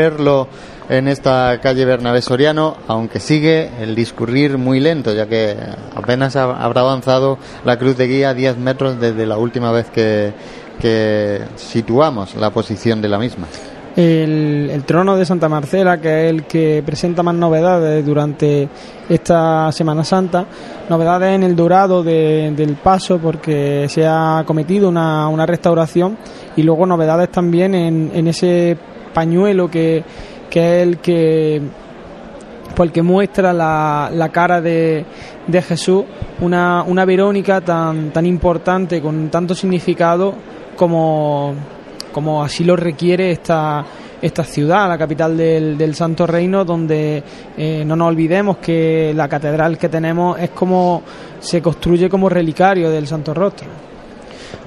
[0.89, 5.55] en esta calle Bernabé Soriano, aunque sigue el discurrir muy lento, ya que
[5.95, 10.33] apenas ha- habrá avanzado la cruz de guía 10 metros desde la última vez que,
[11.55, 13.47] situamos la posición de la misma.
[13.95, 18.67] el, trono de Santa Marcela, que es el que presenta más novedades durante
[19.09, 20.45] esta Semana Santa.
[20.89, 26.17] Novedades en el dorado de- del paso, porque se ha cometido una, una restauración,
[26.55, 28.77] y luego novedades también en, en ese
[29.13, 30.03] pañuelo que,
[30.49, 31.61] que es el que
[32.75, 35.05] pues el que muestra la, la cara de,
[35.47, 36.05] de Jesús,
[36.39, 40.33] una, una Verónica tan, tan importante, con tanto significado
[40.75, 41.53] como,
[42.11, 43.85] como así lo requiere esta,
[44.21, 47.23] esta ciudad, la capital del, del Santo Reino, donde
[47.57, 51.03] eh, no nos olvidemos que la catedral que tenemos es como
[51.39, 53.90] se construye como relicario del Santo Rostro.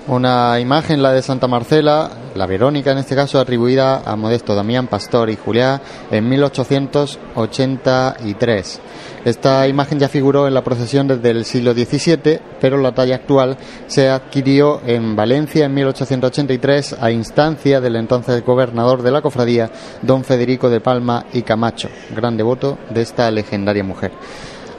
[0.07, 4.86] Una imagen, la de Santa Marcela, la Verónica en este caso, atribuida a Modesto Damián
[4.86, 5.80] Pastor y Juliá
[6.11, 8.80] en 1883.
[9.24, 13.57] Esta imagen ya figuró en la procesión desde el siglo XVII, pero la talla actual
[13.86, 19.70] se adquirió en Valencia en 1883 a instancia del entonces gobernador de la cofradía,
[20.02, 24.12] don Federico de Palma y Camacho, gran devoto de esta legendaria mujer.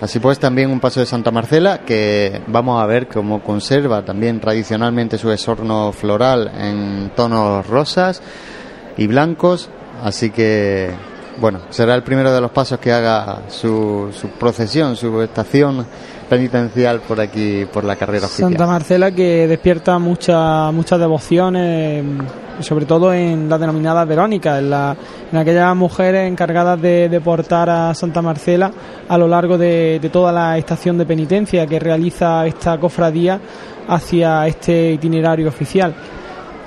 [0.02, 4.40] Así pues, también un paso de Santa Marcela que vamos a ver cómo conserva también
[4.42, 8.22] tradicionalmente su esorno floral en tonos rosas
[8.98, 9.70] y blancos.
[10.04, 10.92] Así que,
[11.38, 15.86] bueno, será el primero de los pasos que haga su, su procesión, su estación
[16.30, 18.50] penitencial por aquí, por la carrera oficial.
[18.50, 22.04] Santa Marcela que despierta mucha, muchas devociones,
[22.62, 24.96] sobre todo en las denominadas Verónicas, en, la-
[25.32, 28.72] en aquellas mujeres encargadas de, de portar a Santa Marcela
[29.08, 33.40] a lo largo de, de toda la estación de penitencia que realiza esta cofradía
[33.88, 35.94] hacia este itinerario oficial.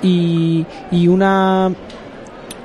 [0.01, 1.69] Y, y una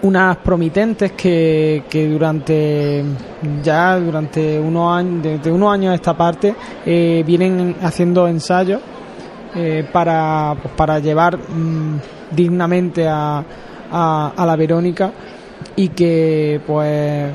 [0.05, 3.03] unas promitentes que, que durante
[3.63, 8.83] ya durante unos años desde unos años a esta parte eh, vienen haciendo ensayos
[9.55, 12.01] eh, para pues, para llevar mm,
[12.31, 13.43] dignamente a,
[13.91, 15.11] a, la Verónica
[15.77, 17.33] y que pues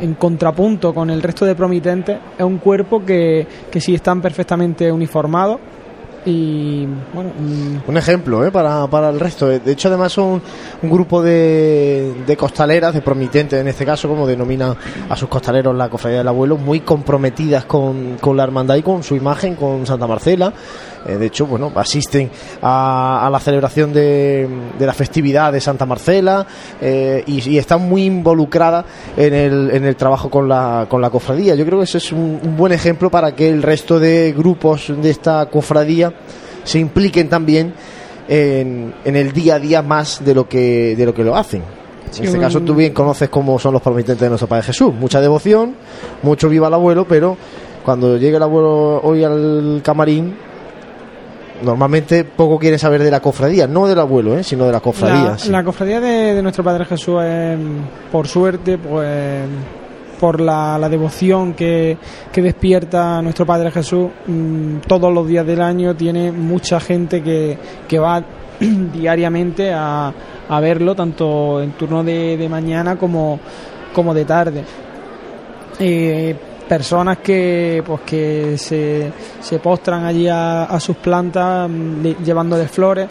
[0.00, 4.90] en contrapunto con el resto de promitentes es un cuerpo que, que sí están perfectamente
[4.90, 5.60] uniformados
[6.24, 8.50] y bueno mm, Un ejemplo ¿eh?
[8.50, 9.46] para, para el resto.
[9.46, 10.42] De hecho, además son
[10.82, 14.76] un grupo de, de costaleras, de promitentes en este caso, como denomina
[15.08, 19.02] a sus costaleros la cofradía del abuelo, muy comprometidas con, con la hermandad y con
[19.02, 20.52] su imagen, con Santa Marcela.
[21.08, 22.30] Eh, de hecho, bueno, asisten
[22.60, 24.46] a, a la celebración de,
[24.78, 26.46] de la festividad de Santa Marcela
[26.80, 28.84] eh, y, y están muy involucradas
[29.16, 31.54] en el, en el trabajo con la, con la cofradía.
[31.54, 34.92] Yo creo que ese es un, un buen ejemplo para que el resto de grupos
[35.00, 36.12] de esta cofradía
[36.64, 37.72] se impliquen también
[38.28, 41.62] en, en el día a día más de lo que de lo que lo hacen.
[42.10, 44.92] Sí, en este caso tú bien conoces cómo son los promitentes de nuestro Padre Jesús.
[44.92, 45.74] Mucha devoción,
[46.22, 47.36] mucho viva el abuelo, pero
[47.84, 50.34] cuando llegue el abuelo hoy al camarín,
[51.62, 54.44] normalmente poco quiere saber de la cofradía, no del abuelo, ¿eh?
[54.44, 55.30] sino de la cofradía.
[55.30, 55.50] La, sí.
[55.50, 57.58] la cofradía de, de nuestro Padre Jesús es,
[58.10, 59.42] por suerte, pues
[60.18, 61.96] por la, la devoción que,
[62.32, 67.56] que despierta nuestro Padre Jesús mm, todos los días del año, tiene mucha gente que,
[67.86, 68.22] que va
[68.92, 70.12] diariamente a,
[70.48, 73.38] a verlo, tanto en turno de, de mañana como,
[73.92, 74.64] como de tarde.
[75.78, 76.34] Eh,
[76.68, 79.10] personas que pues que se,
[79.40, 83.08] se postran allí a, a sus plantas mm, le- llevándoles flores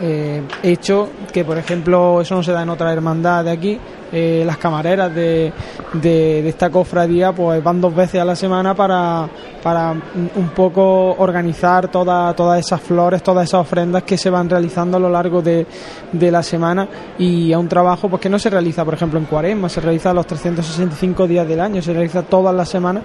[0.00, 3.80] eh, hecho que por ejemplo eso no se da en otra hermandad de aquí
[4.16, 5.52] eh, las camareras de,
[5.94, 9.28] de, esta cofradía pues van dos veces a la semana para,
[9.60, 14.98] para un poco organizar toda, todas esas flores, todas esas ofrendas que se van realizando
[14.98, 15.66] a lo largo de,
[16.12, 16.86] de la semana.
[17.18, 20.14] Y a un trabajo pues que no se realiza por ejemplo en cuaresma, se realiza
[20.14, 23.02] los 365 días del año, se realiza todas las semanas.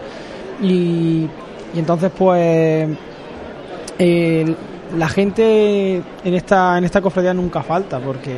[0.62, 1.28] Y,
[1.74, 2.88] y entonces pues
[4.98, 8.34] la gente en esta en esta cofradía nunca falta porque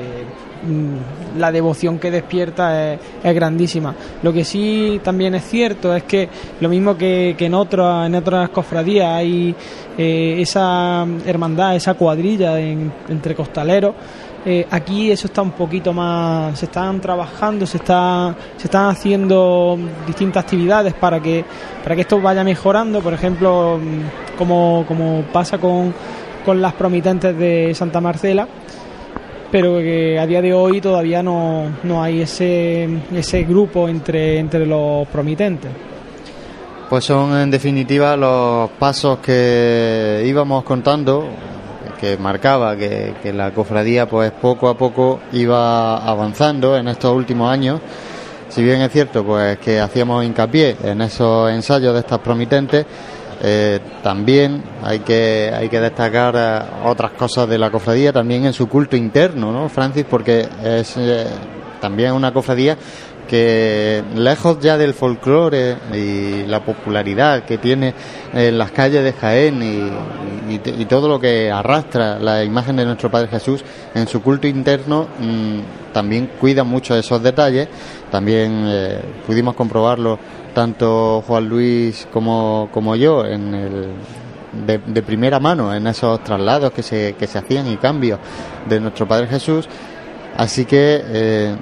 [0.64, 3.00] mm, la devoción que despierta es,
[3.36, 3.94] grandísima.
[4.24, 6.28] Lo que sí también es cierto es que
[6.60, 9.56] lo mismo que, que en otras en otras cofradías hay
[9.98, 13.94] eh, esa hermandad, esa cuadrilla en- entre costaleros
[14.44, 19.78] Eh, aquí eso está un poquito más, se están trabajando, se está, se están haciendo
[20.08, 21.46] distintas actividades para que,
[21.84, 23.02] para que esto vaya mejorando.
[23.02, 25.94] Por ejemplo, mm, como, como pasa con,
[26.46, 28.48] con las promitentes de Santa Marcela,
[29.52, 34.66] pero que a día de hoy todavía no, no hay ese, ese grupo entre, entre
[34.66, 35.72] los promitentes.
[36.90, 41.26] Pues son en definitiva los pasos que íbamos contando
[42.02, 47.80] que marcaba que, la cofradía pues poco a poco iba avanzando en estos últimos años.
[48.50, 52.88] Si bien es cierto pues que hacíamos hincapié en esos ensayos de estas promitentes,
[53.44, 58.54] eh, también hay que hay que destacar eh, otras cosas de la cofradía también en
[58.54, 60.06] su culto interno, ¿no, Francis?
[60.08, 61.26] Porque es eh,
[61.80, 62.78] también una cofradía
[63.28, 67.96] que lejos ya del folclore y la popularidad que tiene
[68.32, 73.30] en las calles de Jaén y, todo lo que arrastra la imagen de nuestro Padre
[73.30, 73.64] Jesús
[73.96, 77.70] en su culto interno, mm, también cuida mucho esos detalles.
[78.12, 78.68] También
[79.26, 80.20] pudimos comprobarlo
[80.54, 83.88] tanto Juan Luis como, como yo en el,
[84.52, 88.20] de, primera mano en esos traslados que se, que se hacían y cambios
[88.68, 89.68] de nuestro Padre Jesús.
[90.38, 91.56] Así que eh,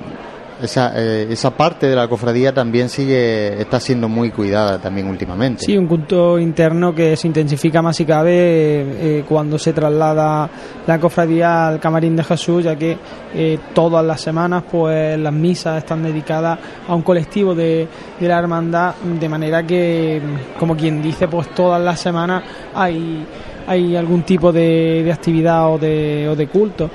[0.62, 5.66] esa, eh, esa parte de la cofradía también sigue está siendo muy cuidada también últimamente.
[5.66, 10.49] Sí, un culto interno que se intensifica más si cabe eh, cuando se traslada
[10.86, 12.97] la cofradía al camarín de Jesús, ya que
[13.34, 17.88] eh, todas las semanas pues las misas están dedicadas a un colectivo de,
[18.20, 20.22] de la hermandad, de manera que,
[20.57, 22.43] como quien dice, pues todas las semanas
[22.74, 23.26] hay,
[23.68, 26.89] hay algún tipo de, de actividad o de, o de culto.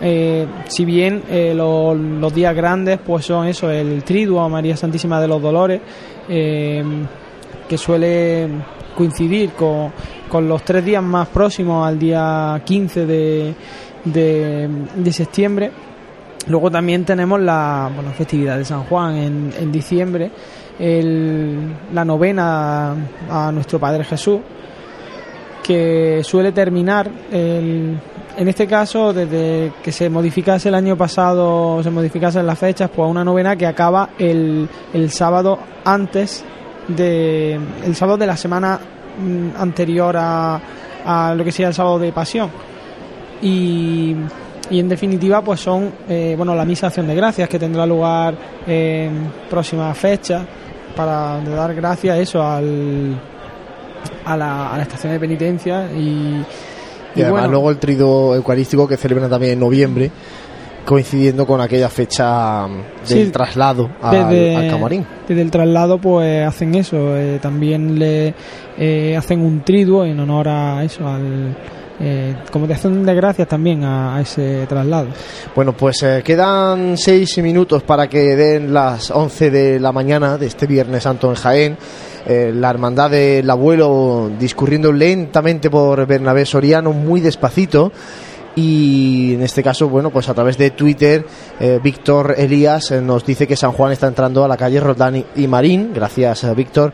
[0.00, 5.28] Eh, si bien eh, los días grandes pues son eso, el triduo María Santísima de
[5.28, 5.80] los Dolores,
[6.28, 6.84] eh,
[7.68, 8.48] que suele
[8.94, 9.92] coincidir con,
[10.28, 13.54] con, los tres días más próximos al día 15 de,
[14.04, 15.70] de, septiembre.
[16.46, 20.30] Luego también tenemos la bueno, festividad de San Juan en, en diciembre,
[20.78, 21.58] el,
[21.92, 22.94] la novena
[23.30, 24.40] a nuestro Padre Jesús,
[25.62, 27.98] que suele terminar el,
[28.38, 33.10] en este caso, desde que se modificase el año pasado, se modificasen las fechas, pues
[33.10, 36.44] una novena que acaba el, el sábado antes
[36.86, 37.58] de.
[37.84, 38.78] el sábado de la semana
[39.18, 40.60] mm, anterior a,
[41.04, 42.48] a lo que sea el sábado de pasión.
[43.42, 44.14] Y,
[44.70, 48.36] y en definitiva, pues son, eh, bueno, la misa acción de gracias que tendrá lugar
[48.68, 50.46] en próximas fechas
[50.94, 53.20] para dar gracias eso al,
[54.24, 56.40] a, la, a la estación de penitencia y
[57.18, 60.10] y, además luego el trido eucarístico que celebran también en noviembre,
[60.88, 62.66] coincidiendo con aquella fecha
[63.06, 65.06] del traslado al, camarín.
[65.28, 68.32] Desde el traslado pues hacen eso, eh, también le
[68.78, 71.54] eh, hacen un triduo en honor a eso, al...
[72.00, 75.08] Eh, como te hacen de gracias también a, ese traslado.
[75.54, 80.68] Bueno, pues quedan seis minutos para que den las 11 de la mañana de este
[80.68, 81.76] Viernes Santo en Jaén.
[82.30, 87.90] Eh, la hermandad del abuelo discurriendo lentamente por Bernabé Soriano, muy despacito.
[88.60, 91.24] Y en este caso, bueno, pues a través de Twitter,
[91.60, 95.24] eh, Víctor Elías eh, nos dice que San Juan está entrando a la calle Roldán
[95.36, 95.92] y Marín.
[95.94, 96.92] Gracias, Víctor.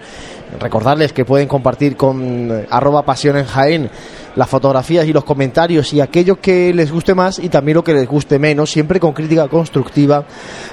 [0.60, 3.90] Recordarles que pueden compartir con arroba pasión en Jaén
[4.36, 7.94] las fotografías y los comentarios y aquello que les guste más y también lo que
[7.94, 10.24] les guste menos, siempre con crítica constructiva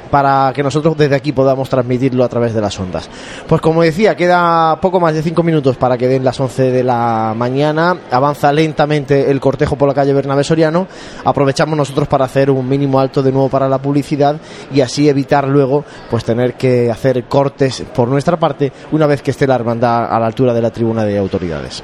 [0.09, 3.09] para que nosotros desde aquí podamos transmitirlo a través de las ondas.
[3.47, 6.83] Pues como decía, queda poco más de cinco minutos para que den las 11 de
[6.83, 10.80] la mañana, avanza lentamente el cortejo por la calle Bernabé Soriano,
[11.23, 14.37] aprovechamos nosotros para hacer un mínimo alto de nuevo para la publicidad
[14.73, 19.31] y así evitar luego pues tener que hacer cortes por nuestra parte una vez que
[19.31, 21.83] esté la hermandad a la altura de la tribuna de autoridades.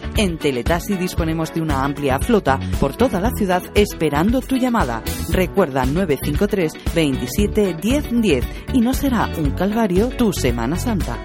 [0.17, 5.01] En Teletasi disponemos de una amplia flota por toda la ciudad esperando tu llamada.
[5.29, 11.17] Recuerda 953 27 10 10 y no será un calvario tu Semana Santa.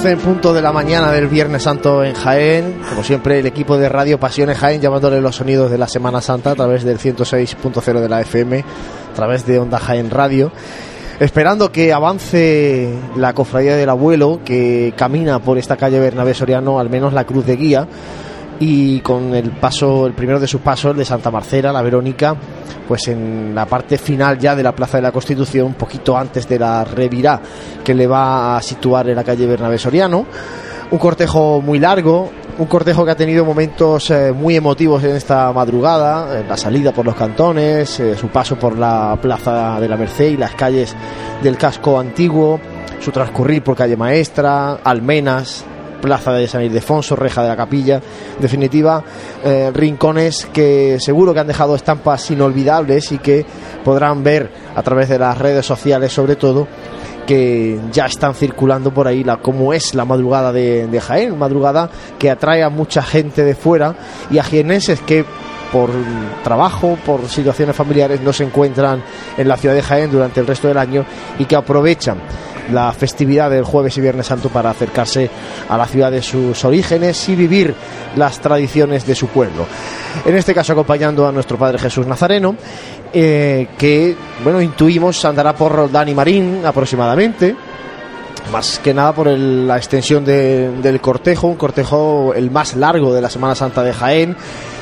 [0.00, 2.80] 11 en punto de la mañana del Viernes Santo en Jaén.
[2.88, 6.52] Como siempre, el equipo de Radio Pasiones Jaén llamándole los sonidos de la Semana Santa
[6.52, 8.64] a través del 106.0 de la FM,
[9.10, 10.52] a través de Onda Jaén Radio.
[11.18, 16.88] Esperando que avance la cofradía del abuelo que camina por esta calle Bernabé Soriano, al
[16.88, 17.86] menos la cruz de guía
[18.60, 22.36] y con el paso, el primero de sus pasos, el de Santa Marcela, la Verónica,
[22.86, 26.46] pues en la parte final ya de la Plaza de la Constitución, un poquito antes
[26.46, 27.40] de la revirá
[27.82, 30.26] que le va a situar en la calle Bernabé Soriano.
[30.90, 35.50] Un cortejo muy largo, un cortejo que ha tenido momentos eh, muy emotivos en esta
[35.52, 39.96] madrugada, en la salida por los cantones, eh, su paso por la Plaza de la
[39.96, 40.94] Merced y las calles
[41.42, 42.60] del casco antiguo,
[43.00, 45.64] su transcurrir por calle Maestra, Almenas,
[46.00, 47.96] Plaza de San Ildefonso, Reja de la Capilla.
[47.96, 49.02] En definitiva,
[49.44, 53.44] eh, rincones que seguro que han dejado estampas inolvidables y que
[53.84, 56.66] podrán ver a través de las redes sociales, sobre todo,
[57.26, 61.90] que ya están circulando por ahí la, cómo es la madrugada de, de Jaén, madrugada
[62.18, 63.94] que atrae a mucha gente de fuera
[64.30, 65.24] y a jienenses que
[65.70, 65.90] por
[66.42, 69.02] trabajo, por situaciones familiares, no se encuentran
[69.36, 71.04] en la ciudad de Jaén durante el resto del año
[71.38, 72.18] y que aprovechan
[72.70, 75.30] la festividad del jueves y viernes santo para acercarse
[75.68, 77.74] a la ciudad de sus orígenes y vivir
[78.16, 79.66] las tradiciones de su pueblo.
[80.24, 82.54] En este caso acompañando a nuestro Padre Jesús Nazareno,
[83.12, 87.54] eh, que bueno intuimos andará por Dani Marín aproximadamente.
[88.52, 93.12] Más que nada por el- la extensión de- del cortejo, un cortejo el más largo
[93.12, 94.36] de la Semana Santa de Jaén.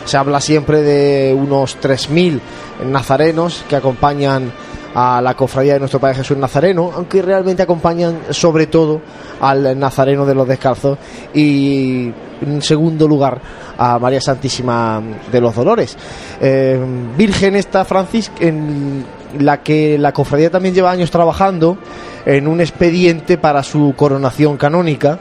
[0.04, 2.40] Se habla siempre de unos 3.000
[2.86, 4.52] nazarenos que acompañan
[4.94, 9.00] a la cofradía de nuestro Padre Jesús Nazareno, aunque realmente acompañan sobre todo
[9.40, 10.98] al Nazareno de los Descalzos
[11.34, 13.40] y en segundo lugar
[13.76, 15.96] a María Santísima de los Dolores.
[16.40, 16.80] Eh,
[17.16, 19.04] Virgen esta Francis en
[19.38, 21.78] la que la cofradía también lleva años trabajando
[22.24, 25.18] en un expediente para su coronación canónica.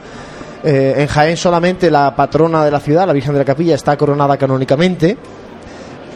[0.64, 3.96] Eh, en Jaén solamente la patrona de la ciudad, la Virgen de la Capilla, está
[3.96, 5.16] coronada canónicamente.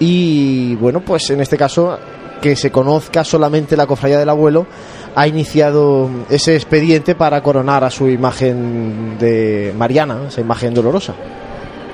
[0.00, 1.96] Y bueno, pues en este caso,
[2.42, 4.66] que se conozca solamente la cofradía del abuelo,
[5.14, 11.14] ha iniciado ese expediente para coronar a su imagen de Mariana, esa imagen dolorosa.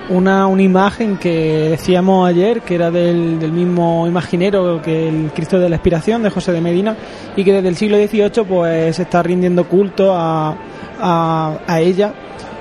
[0.08, 5.58] Una, una imagen que decíamos ayer, que era del, del mismo imaginero que el Cristo
[5.58, 6.96] de la Expiración de José de Medina,
[7.36, 10.56] y que desde el siglo XVIII pues se está rindiendo culto a,
[10.98, 12.14] a ella,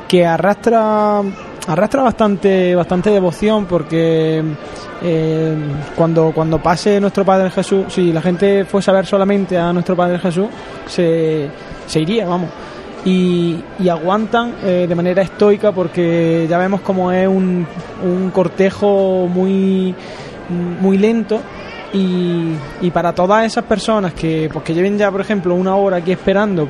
[0.09, 1.21] que arrastra
[1.67, 4.41] arrastra bastante bastante devoción porque
[5.03, 5.55] eh,
[5.95, 9.95] cuando cuando pase nuestro Padre Jesús, si la gente fuese a ver solamente a nuestro
[9.95, 10.47] Padre Jesús,
[10.87, 11.49] se,
[11.95, 12.49] iría, vamos.
[13.05, 17.65] Y, aguantan eh, de manera estoica porque ya vemos como es un,
[18.03, 19.93] un cortejo muy
[20.81, 21.39] muy lento
[21.93, 25.97] y, y para todas esas personas que pues que lleven ya por ejemplo una hora
[25.97, 26.69] aquí esperando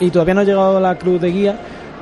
[0.00, 1.56] y todavía no ha llegado la cruz de guía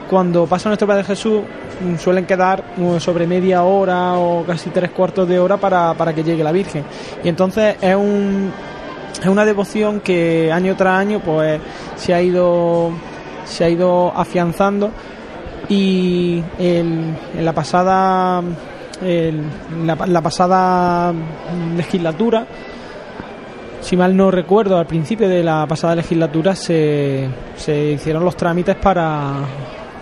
[0.08, 1.40] cuando pasa nuestro Padre Jesús
[1.80, 6.14] mm, suelen quedar mm, sobre media hora o casi tres cuartos de hora para, para
[6.14, 6.84] que llegue la Virgen.
[7.24, 8.50] Y entonces es un
[9.20, 11.58] es una devoción que año tras año pues
[11.96, 12.90] se ha ido
[13.44, 14.90] se ha ido afianzando.
[15.68, 18.42] Y el- en la pasada
[19.02, 19.42] el-
[19.84, 21.12] la, la pasada
[21.76, 22.46] legislatura
[23.80, 28.74] si mal no recuerdo al principio de la pasada legislatura se, se hicieron los trámites
[28.76, 29.34] para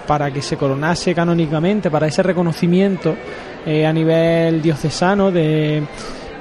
[0.07, 3.15] para que se coronase canónicamente para ese reconocimiento
[3.67, 5.83] eh, a nivel diocesano de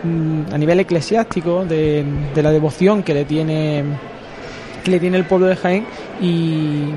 [0.03, 2.05] mm, a nivel eclesiástico de,
[2.35, 3.83] la devoción que le tiene
[4.83, 5.85] que le tiene el pueblo de Jaén
[6.21, 6.89] y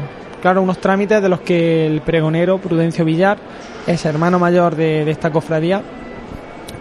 [0.43, 3.39] claro unos trámites de los que el pregonero Prudencio Villar
[3.87, 5.83] es hermano mayor de esta cofradía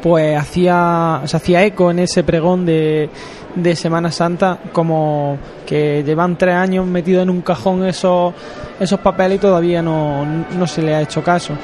[0.06, 3.10] pues hacía se hacía eco en ese pregón de,
[3.56, 8.32] de Semana Santa como que llevan tres años metidos en un cajón esos
[8.80, 11.56] esos papeles y todavía no, no se le ha hecho caso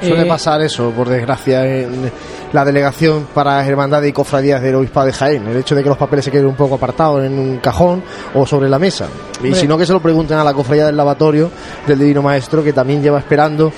[0.00, 2.08] Suele Eh, pasar eso, por desgracia, en
[2.52, 5.48] la delegación para Hermandad y Cofradías del Obispado de Jaén.
[5.48, 8.46] El hecho de que los papeles se queden un poco apartados en un cajón o
[8.46, 9.06] sobre la mesa.
[9.42, 11.50] Y si no, que se lo pregunten a la Cofradía del Lavatorio
[11.84, 13.72] del Divino Maestro, que también lleva esperando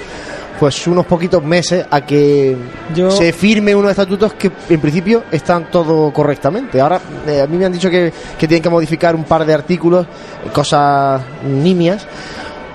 [0.61, 2.55] pues unos poquitos meses a que
[2.95, 6.79] Yo- se firme unos estatutos que en principio están todo correctamente.
[6.81, 9.55] Ahora eh, a mí me han dicho que, que tienen que modificar un par de
[9.55, 12.07] artículos, eh, cosas nimias,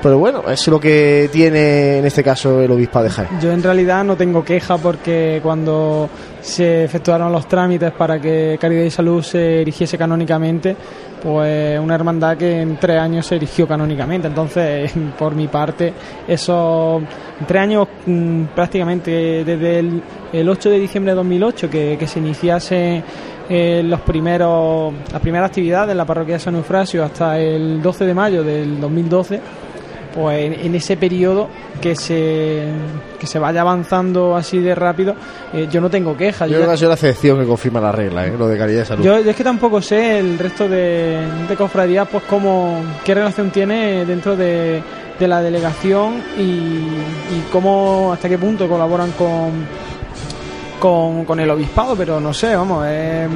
[0.02, 3.30] pero bueno, es lo que tiene en este caso el Obispado de Jaén.
[3.40, 6.10] Yo en realidad no tengo queja porque cuando
[6.42, 10.76] se efectuaron los trámites para que Caridad y Salud se erigiese canónicamente,
[11.26, 14.28] pues una hermandad que en tres años se erigió canónicamente.
[14.28, 15.92] Entonces, por mi parte,
[16.28, 17.02] eso
[17.40, 22.06] en tres años mm, prácticamente desde el, el 8 de diciembre de 2008 que, que
[22.06, 23.04] se iniciase
[23.50, 28.06] eh, los primeros las primeras actividades en la parroquia de San Eufrasio hasta el 12
[28.06, 29.42] de mayo del 2012
[30.16, 31.50] pues en, ese periodo
[31.82, 32.64] que se,
[33.20, 35.14] que se vaya avanzando así de rápido,
[35.54, 36.48] eh, yo no tengo quejas.
[36.48, 38.34] Yo Yo creo que ha sido la excepción que confirma la regla, ¿eh?
[38.38, 39.04] lo de calidad de salud.
[39.04, 43.52] yo, yo es que tampoco sé el resto de, de cofradías, pues cómo, qué relación
[43.52, 44.82] tiene dentro de,
[45.20, 49.68] de la delegación y, y cómo, hasta qué punto colaboran con,
[50.80, 53.30] con, con el obispado, pero no sé, vamos, es,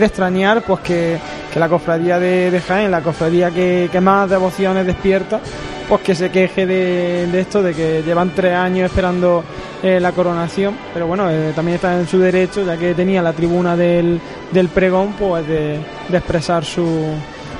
[0.00, 1.18] de extrañar pues que,
[1.52, 5.40] que la cofradía de, de Jaén, la cofradía que, que más devociones despierta,
[5.88, 9.44] pues que se queje de, de esto, de que llevan tres años esperando
[9.82, 13.32] eh, la coronación, pero bueno, eh, también está en su derecho, ya que tenía la
[13.32, 14.20] tribuna del,
[14.52, 15.78] del pregón, pues de,
[16.08, 16.86] de expresar su,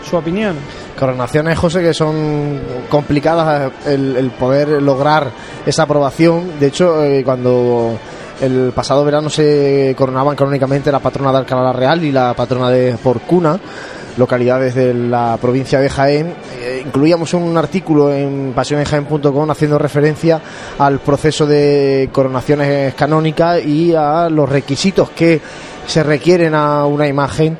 [0.08, 0.56] su opinión.
[0.98, 2.58] Coronaciones, José, que son
[2.88, 5.30] complicadas el, el poder lograr
[5.66, 6.58] esa aprobación.
[6.58, 7.98] De hecho, eh, cuando
[8.40, 12.70] el pasado verano se coronaban canónicamente la patrona de Alcalá la Real y la patrona
[12.70, 13.58] de Porcuna,
[14.16, 20.40] localidades de la provincia de Jaén, eh, incluíamos un artículo en pasionenjaén.com haciendo referencia
[20.78, 25.40] al proceso de coronaciones canónicas y a los requisitos que
[25.86, 27.56] se requieren a una imagen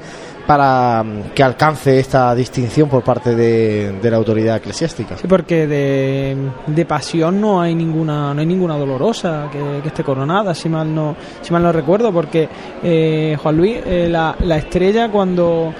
[0.47, 5.17] para mm, que alcance esta distinción por parte de, de la autoridad eclesiástica.
[5.17, 6.37] Sí, porque de,
[6.67, 10.95] de pasión no hay ninguna no hay ninguna dolorosa que, que esté coronada, si mal
[10.95, 12.49] no si mal no recuerdo, porque
[12.83, 15.73] eh, Juan Luis eh, la, la estrella cuando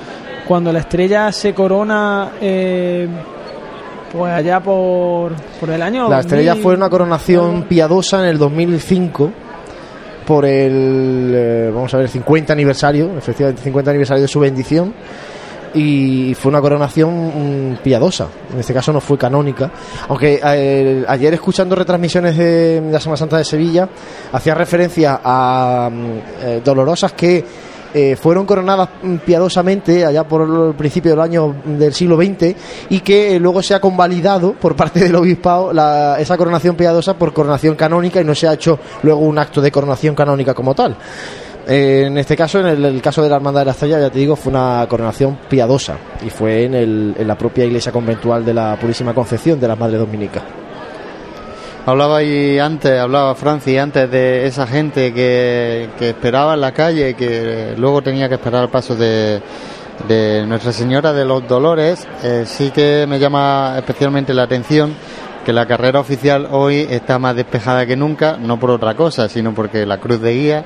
[0.47, 3.09] cuando la estrella se corona eh,
[4.13, 8.39] pues allá por, por el año La estrella 2000, fue una coronación piadosa en el
[8.39, 9.33] 2005
[10.27, 14.93] por el, eh, vamos a ver, 50 aniversario, efectivamente 50 aniversario de su bendición
[15.75, 19.71] y fue una coronación mm, piadosa, en este caso no fue canónica,
[20.09, 23.89] aunque eh, ayer escuchando retransmisiones de la Semana Santa de Sevilla
[24.33, 26.11] hacía referencia a mm,
[26.43, 27.45] eh, dolorosas que
[27.95, 32.55] eh, fueron coronadas mm, piadosamente allá por el principio del año del siglo XX
[32.91, 37.15] y que eh, luego se ha convalidado por parte del obispado la- esa coronación piadosa
[37.19, 40.75] por coronación canónica y no se ha hecho luego un acto de coronación canónica como
[40.75, 40.97] tal.
[41.69, 44.11] Eh, en este caso, en el, el caso de la Hermandad de la Estrella, ya
[44.11, 48.45] te digo, fue una coronación piadosa y fue en, el- en la propia iglesia conventual
[48.45, 50.43] de la Purísima Concepción de las Madres Dominicas.
[51.87, 57.75] Hablaba ahí antes, hablaba Francis antes de esa gente que, esperaba en la calle, que
[57.79, 59.41] luego tenía que esperar el paso de,
[60.09, 62.05] de Nuestra Señora de los Dolores.
[62.25, 64.97] Eh, sí que me llama especialmente la atención
[65.45, 69.55] que la carrera oficial hoy está más despejada que nunca, no por otra cosa, sino
[69.55, 70.65] porque la Cruz de Guía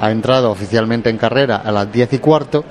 [0.00, 2.64] ha entrado oficialmente en carrera a las 10 y cuarto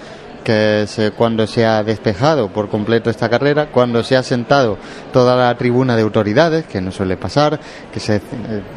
[0.46, 4.78] que es cuando se ha despejado por completo esta carrera, cuando se ha sentado
[5.12, 7.60] toda la tribuna de autoridades, que no suele pasar,
[7.91, 8.22] que se eh,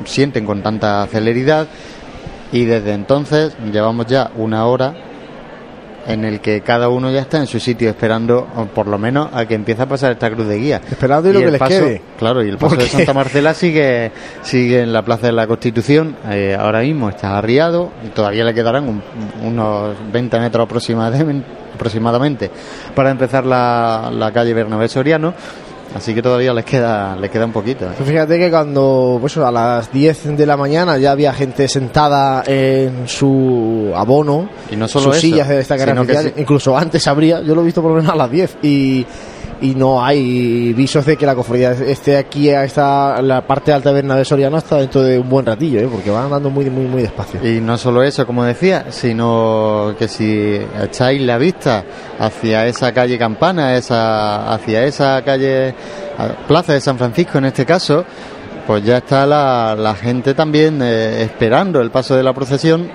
[0.05, 1.69] sienten con tanta celeridad,
[2.51, 5.08] y desde entonces llevamos ya una hora
[6.09, 9.29] en el que cada uno ya está en su sitio esperando, o por lo menos,
[9.33, 10.81] a que empiece a pasar esta cruz de guía.
[10.91, 12.03] Esperando y lo que les paso- quede.
[12.19, 14.11] Claro, y el paso de Santa Marcela sigue
[14.43, 16.17] sigue en la Plaza de la Constitución.
[16.31, 19.03] eh, ahora mismo está arriado y todavía le quedarán un-
[19.45, 22.51] unos 20 metros aproximadamente, aproximadamente
[22.95, 25.35] para empezar la, la calle Bernabé Soriano.
[25.95, 27.87] Así que todavía les queda les queda un poquito.
[27.87, 27.95] ¿eh?
[27.97, 32.43] Tú Fíjate que cuando pues, a las 10 de la mañana ya había gente sentada
[32.47, 37.07] en su abono, Y no solo sus eso, sillas de esta carrera que incluso antes
[37.07, 39.07] habría, yo lo he visto por lo menos a las 10 y,
[39.61, 43.89] y no hay visos de que la cofradía esté aquí a esta, la parte alta
[43.91, 45.89] de Bernabé Soriano hasta dentro de un buen ratillo, ¿eh?
[45.91, 47.41] porque van andando muy muy muy despacio.
[47.45, 51.85] Y no solo eso, como decía, sino que si echáis la vista
[52.19, 55.75] hacia esa calle Campana, esa, hacia esa calle,
[56.47, 58.05] Plaza de San Francisco en este caso,
[58.67, 62.91] pues ya está la, la gente también eh, esperando el paso de la procesión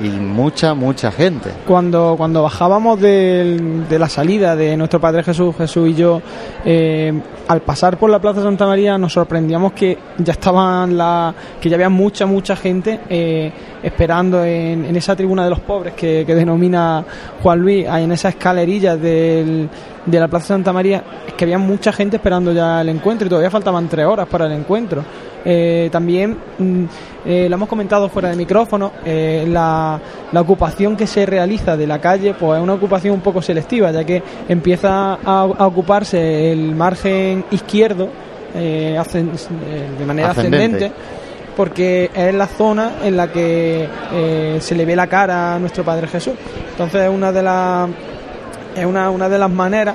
[0.00, 1.50] y mucha, mucha gente.
[1.66, 6.20] cuando cuando bajábamos del- de la salida de nuestro Padre Jesús, Jesús y yo,
[6.64, 7.12] eh,
[7.48, 11.76] al pasar por la Plaza Santa María nos sorprendíamos que ya estaban la, que ya
[11.76, 16.34] había mucha mucha gente eh, esperando en, en esa tribuna de los pobres que, que
[16.34, 17.04] denomina
[17.42, 19.68] Juan Luis, en esa escalerilla del,
[20.06, 23.28] de la Plaza Santa María, es que había mucha gente esperando ya el encuentro y
[23.28, 25.02] todavía faltaban tres horas para el encuentro.
[25.44, 26.84] Eh, también mm,
[27.26, 30.00] eh, lo hemos comentado fuera de micrófono, eh, la,
[30.32, 33.90] la ocupación que se realiza de la calle pues es una ocupación un poco selectiva,
[33.90, 38.08] ya que empieza a, a ocuparse el margen izquierdo
[38.54, 38.94] de
[40.06, 40.86] manera Ascendente.
[40.86, 40.92] ascendente.
[41.56, 45.84] porque es la zona en la que eh, se le ve la cara a nuestro
[45.84, 46.34] Padre Jesús.
[46.70, 47.88] Entonces es una de las
[48.76, 49.94] es una, una de las maneras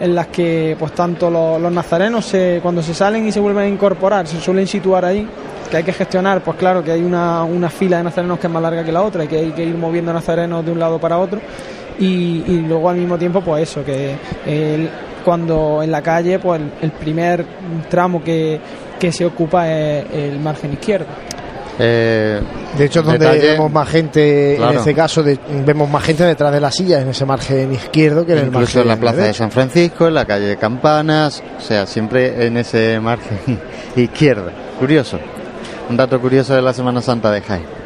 [0.00, 3.68] en las que pues tanto los, nazarenos se, cuando se salen y se vuelven a
[3.68, 5.28] incorporar se suelen situar ahí
[5.70, 8.52] que hay que gestionar pues claro que hay una, una fila de nazarenos que es
[8.52, 10.98] más larga que la otra y que hay que ir moviendo nazarenos de un lado
[10.98, 11.38] para otro
[11.98, 14.14] y, y luego al mismo tiempo pues eso que
[14.46, 14.88] el-
[15.24, 17.44] cuando en la calle pues el, el primer
[17.90, 18.58] tramo que,
[18.98, 21.04] que se ocupa es el margen izquierdo.
[21.82, 22.40] Eh,
[22.76, 26.52] De hecho, donde detalle- vemos más gente, en este caso, de- vemos más gente detrás
[26.52, 29.22] de las sillas, en ese margen izquierdo que en el Incluso margen en la plaza
[29.22, 29.32] de.
[29.34, 33.38] San Francisco, en la calle Campanas, o sea, siempre en ese margen
[33.96, 34.50] izquierdo.
[34.78, 35.18] Curioso.
[35.88, 37.79] Un dato curioso de la Semana Santa de Jaén.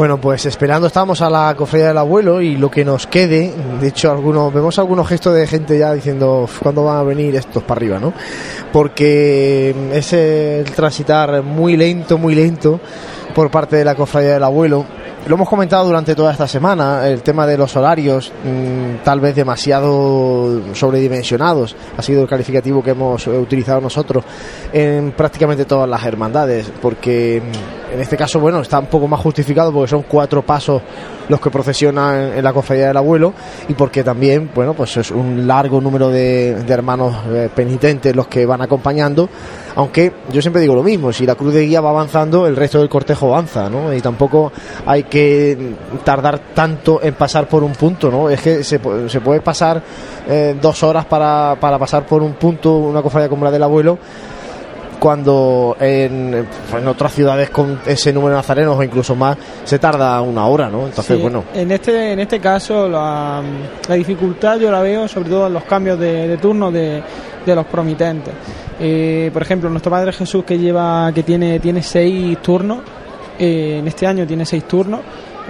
[0.00, 3.86] Bueno, pues esperando estamos a la cofradía del abuelo y lo que nos quede, de
[3.86, 7.62] hecho algunos vemos algunos gestos de gente ya diciendo "Uf, cuándo van a venir estos
[7.64, 8.14] para arriba, ¿no?
[8.72, 12.80] Porque es el transitar muy lento, muy lento
[13.34, 14.86] por parte de la cofradía del abuelo.
[15.26, 19.36] Lo hemos comentado durante toda esta semana, el tema de los horarios, mm, tal vez
[19.36, 24.24] demasiado sobredimensionados, ha sido el calificativo que hemos utilizado nosotros
[24.72, 29.20] en prácticamente todas las hermandades, porque mm, en este caso, bueno, está un poco más
[29.20, 30.80] justificado porque son cuatro pasos
[31.28, 33.34] los que procesionan en la cofradía del abuelo
[33.68, 38.26] y porque también, bueno, pues es un largo número de, de hermanos eh, penitentes los
[38.26, 39.28] que van acompañando,
[39.76, 42.78] aunque yo siempre digo lo mismo, si la cruz de guía va avanzando, el resto
[42.78, 43.92] del cortejo avanza, ¿no?
[43.92, 44.52] Y tampoco
[44.86, 48.28] hay que tardar tanto en pasar por un punto, ¿no?
[48.30, 49.82] Es que se, se puede pasar
[50.28, 53.98] eh, dos horas para, para pasar por un punto, una cofradía como la del abuelo,
[55.00, 56.46] cuando en,
[56.76, 60.68] en otras ciudades con ese número de nazarenos o incluso más se tarda una hora,
[60.68, 60.86] ¿no?
[60.86, 63.42] Entonces, Sí, bueno, En este, en este caso, la,
[63.88, 67.02] la dificultad yo la veo sobre todo en los cambios de, de turno de,
[67.44, 68.34] de los promitentes.
[68.78, 72.80] Eh, por ejemplo, nuestro Padre Jesús que lleva, que tiene, tiene seis turnos,
[73.38, 75.00] eh, en este año tiene seis turnos.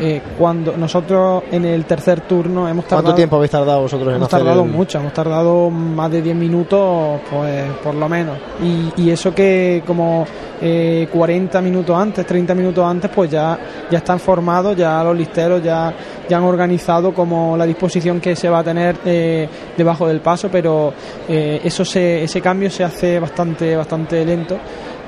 [0.01, 4.17] Eh, cuando nosotros en el tercer turno hemos tardado ¿cuánto tiempo habéis tardado vosotros en
[4.17, 8.39] Hemos hacer tardado el- mucho, hemos tardado más de 10 minutos, pues por lo menos.
[8.63, 10.25] Y, y eso que como
[10.63, 13.59] eh, 40 minutos antes, 30 minutos antes, pues ya,
[13.91, 15.93] ya están formados, ya los listeros ya,
[16.29, 20.49] ya han organizado como la disposición que se va a tener eh, debajo del paso,
[20.51, 20.93] pero
[21.29, 24.57] eh, eso se, ese cambio se hace bastante, bastante lento.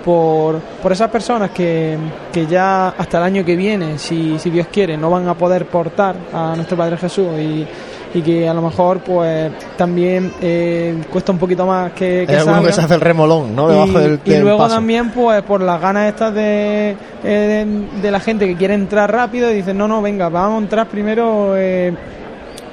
[0.05, 1.97] Por, por esas personas que,
[2.33, 5.67] que ya hasta el año que viene, si, si Dios quiere, no van a poder
[5.67, 7.67] portar a nuestro Padre Jesús y,
[8.15, 12.63] y que a lo mejor pues también eh, cuesta un poquito más que, que alguno
[12.63, 13.69] que se hace el remolón, ¿no?
[13.69, 14.75] Debajo y, del, y del luego paso.
[14.75, 19.11] también pues por las ganas estas de, eh, de, de la gente que quiere entrar
[19.11, 21.95] rápido y dicen no no venga vamos a entrar primero eh,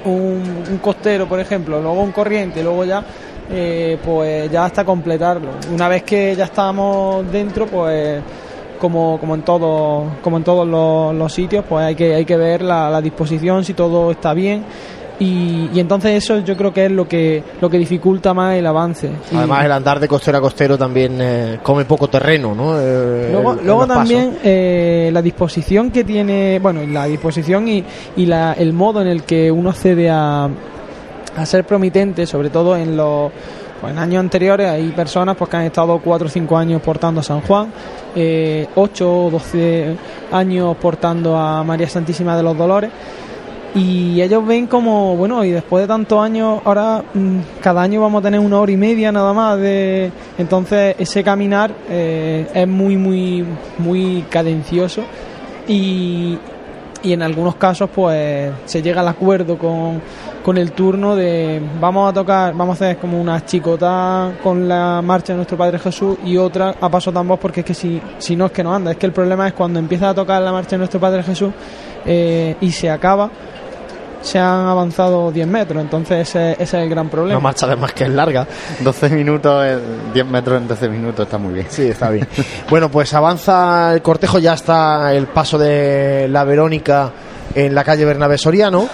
[0.04, 3.02] un, un costero por ejemplo luego un corriente luego ya
[3.52, 5.50] eh, pues ya hasta completarlo.
[5.72, 8.20] Una vez que ya estamos dentro pues
[8.80, 12.36] como, como en todo, como en todos los, los sitios pues hay que hay que
[12.36, 14.64] ver la, la disposición si todo está bien.
[15.22, 18.66] Y, y entonces eso yo creo que es lo que lo que dificulta más el
[18.66, 19.10] avance.
[19.30, 22.80] Y- Además, el andar de costero a costero también eh, come poco terreno, ¿no?
[22.80, 27.84] Eh, Luego, el- luego también eh, la disposición que tiene, bueno, la disposición y,
[28.16, 30.48] y la, el modo en el que uno accede a,
[31.36, 33.30] a ser promitente, sobre todo en los
[33.82, 37.40] años anteriores hay personas pues, que han estado 4 o 5 años portando a San
[37.40, 37.72] Juan,
[38.14, 39.96] eh, 8 o 12
[40.32, 42.90] años portando a María Santísima de los Dolores
[43.74, 48.20] y ellos ven como, bueno, y después de tantos años, ahora mm, cada año vamos
[48.20, 50.10] a tener una hora y media nada más de...
[50.38, 53.44] Entonces ese caminar eh, es muy, muy,
[53.78, 55.02] muy cadencioso
[55.68, 56.36] y,
[57.02, 60.00] y en algunos casos pues se llega al acuerdo con,
[60.42, 65.02] con el turno de vamos a tocar, vamos a hacer como una chicota con la
[65.02, 68.36] marcha de nuestro Padre Jesús y otra a paso tambor porque es que si, si
[68.36, 70.52] no es que no anda, es que el problema es cuando empieza a tocar la
[70.52, 71.52] marcha de nuestro Padre Jesús
[72.04, 73.30] eh, y se acaba
[74.22, 77.38] se han avanzado 10 metros, entonces ese, ese es el gran problema.
[77.38, 78.46] Una marcha además que es larga.
[78.80, 79.78] 12 minutos, eh,
[80.12, 81.66] 10 metros en 12 minutos, está muy bien.
[81.68, 82.28] Sí, está bien.
[82.68, 87.12] bueno, pues avanza el cortejo, ya está el paso de la Verónica
[87.54, 88.88] en la calle Bernabé Soriano.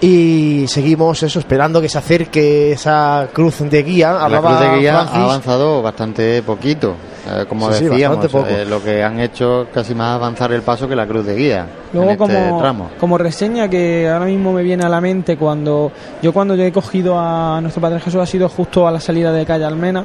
[0.00, 4.12] Y seguimos eso, esperando que se acerque esa cruz de guía.
[4.28, 5.16] La cruz de guía Francis.
[5.16, 6.96] ha avanzado bastante poquito.
[7.24, 10.96] Eh, como Sí, decíamos, eh, lo que han hecho casi más avanzar el paso que
[10.96, 12.90] la cruz de guía Luego en este como, tramo.
[12.98, 16.72] como reseña que ahora mismo me viene a la mente cuando yo cuando yo he
[16.72, 20.04] cogido a nuestro Padre Jesús ha sido justo a la salida de calle Almena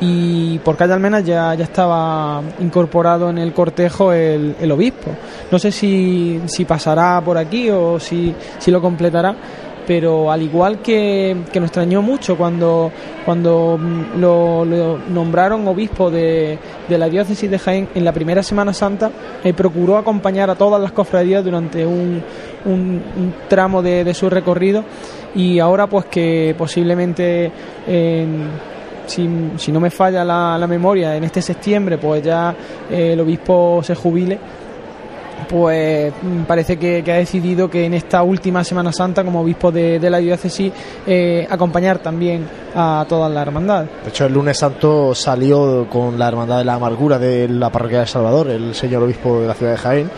[0.00, 5.10] y por calle Almena ya, ya estaba incorporado en el cortejo el, el obispo.
[5.50, 9.34] No sé si, si pasará por aquí o si, si lo completará,
[9.86, 12.90] pero al igual que, que nos extrañó mucho cuando,
[13.24, 14.64] cuando mm, lo,
[15.10, 16.58] nombraron obispo de,
[16.88, 19.10] de la diócesis de Jaén en la primera Semana Santa,
[19.44, 22.22] eh, procuró acompañar a todas las cofradías durante un,
[22.64, 23.02] un-
[23.48, 24.84] tramo de, de su recorrido.
[25.34, 27.50] Y ahora pues que posiblemente
[27.86, 28.48] en-
[29.06, 32.52] si, si no me falla la, la memoria, en este septiembre pues ya
[32.90, 34.36] eh, el obispo se jubile
[35.48, 39.98] pues mm, parece que, ha decidido que en esta última Semana Santa, como obispo de,
[40.10, 40.72] la diócesis,
[41.06, 43.84] eh, acompañar también a toda la hermandad.
[44.02, 48.00] De hecho, el lunes santo salió con la Hermandad de la Amargura de la Parroquia
[48.00, 50.10] de Salvador, el señor obispo de la ciudad de Jaén.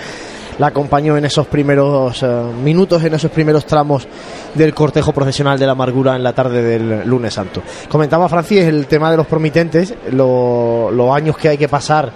[0.58, 2.26] La acompañó en esos primeros eh,
[2.64, 4.08] minutos, en esos primeros tramos
[4.54, 7.62] del cortejo procesional de la Amargura en la tarde del lunes santo.
[7.88, 12.10] Comentaba Francis el tema de los promitentes, lo- los años que hay que pasar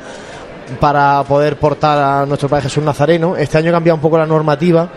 [0.80, 3.36] para poder portar a nuestro Padre Jesús Nazareno.
[3.36, 4.88] Este año cambia un poco la normativa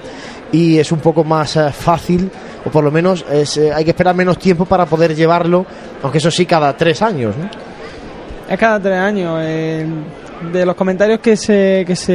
[0.52, 2.30] y es un poco más eh, fácil,
[2.66, 5.66] o por lo menos es, eh, hay que esperar menos tiempo para poder llevarlo,
[6.04, 7.36] aunque eso sí, cada tres años.
[7.38, 7.50] ¿no?
[8.48, 9.40] Es cada tres años.
[9.44, 9.86] eh,
[10.52, 12.12] de los comentarios que se, que se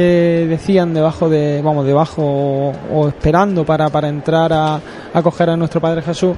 [0.47, 4.79] decían debajo de, vamos, debajo o, esperando para, para entrar a,
[5.11, 6.37] a coger a nuestro Padre Jesús,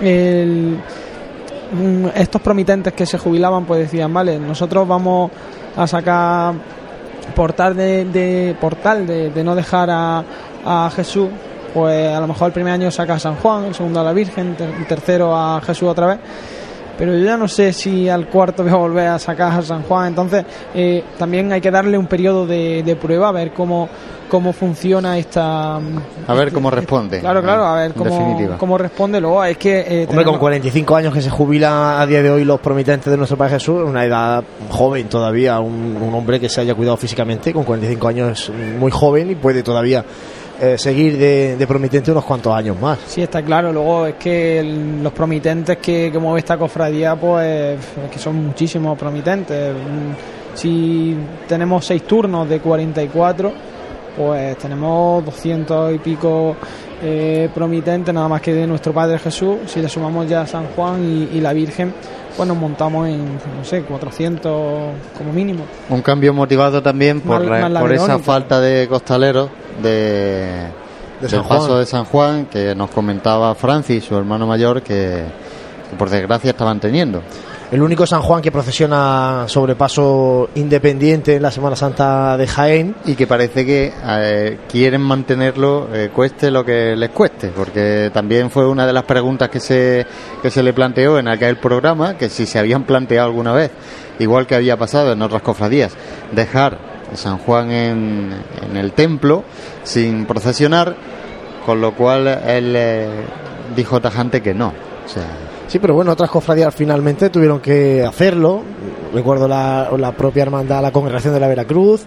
[0.00, 0.78] el-
[1.72, 5.30] mm, estos promitentes que se jubilaban pues decían, vale, nosotros vamos
[5.76, 6.54] a sacar
[7.34, 10.24] portal de, de portal de, de no dejar a,
[10.64, 11.28] a Jesús
[11.72, 14.12] pues a lo mejor el primer año saca a San Juan el segundo a la
[14.12, 16.18] Virgen el tercero a Jesús otra vez.
[16.98, 19.82] Pero yo ya no sé si al cuarto voy a volver a sacar a San
[19.82, 20.08] Juan.
[20.08, 20.44] Entonces
[20.74, 23.88] eh, también hay que darle un periodo de, de prueba a ver cómo
[24.30, 27.20] cómo funciona esta A ver cómo responde.
[27.20, 30.96] claro claro a ver cómo, cómo responde luego es que eh, Hombre, con tenemos- 45
[30.96, 34.04] años que se jubila a día de hoy los promitentes de nuestro Padre Jesús, una
[34.04, 38.78] edad joven todavía, un, un hombre que se haya cuidado físicamente, con 45 años es
[38.78, 40.02] muy joven y puede todavía
[40.62, 42.98] eh, seguir de, de promitente unos cuantos años más.
[43.06, 43.72] Sí, está claro.
[43.72, 48.46] Luego es que el- los promitentes que, que mueve esta cofradía, pues es que son
[48.46, 49.74] muchísimos promitentes.
[49.74, 50.12] Mm,
[50.54, 51.16] Si
[51.48, 53.52] tenemos seis turnos de 44,
[54.16, 56.56] pues tenemos 200 y pico
[57.02, 59.56] eh, promitentes, nada más que de nuestro Padre Jesús.
[59.66, 61.92] Si le sumamos ya a San Juan y, y la Virgen,
[62.36, 64.52] pues nos montamos en, no sé, 400
[65.16, 65.64] como mínimo.
[65.88, 69.48] Un cambio motivado también por, Más- la- más la por esa falta de costaleros
[69.82, 70.66] de,
[71.20, 71.78] del paso Juan.
[71.80, 75.22] de San Juan que nos comentaba Francis, su hermano mayor, que,
[75.90, 77.22] que por desgracia estaban teniendo.
[77.70, 82.96] El único San Juan que procesiona sobre paso independiente en la Semana Santa de Jaén.
[83.04, 88.50] Y que parece que eh, quieren mantenerlo eh, cueste lo que les cueste, porque también
[88.50, 90.04] fue una de las preguntas que se,
[90.42, 93.70] que se le planteó en aquel programa, que si se habían planteado alguna vez,
[94.18, 95.92] igual que había pasado en otras cofradías,
[96.32, 96.76] dejar
[97.14, 98.34] San Juan en,
[98.68, 99.44] en el templo
[99.84, 100.96] sin procesionar,
[101.64, 103.08] con lo cual él eh,
[103.76, 104.72] dijo tajante que no.
[105.06, 108.62] O sea, Sí, pero bueno, otras cofradías finalmente tuvieron que hacerlo.
[109.14, 112.02] Recuerdo la, la propia hermandad, la Congregación de la Veracruz,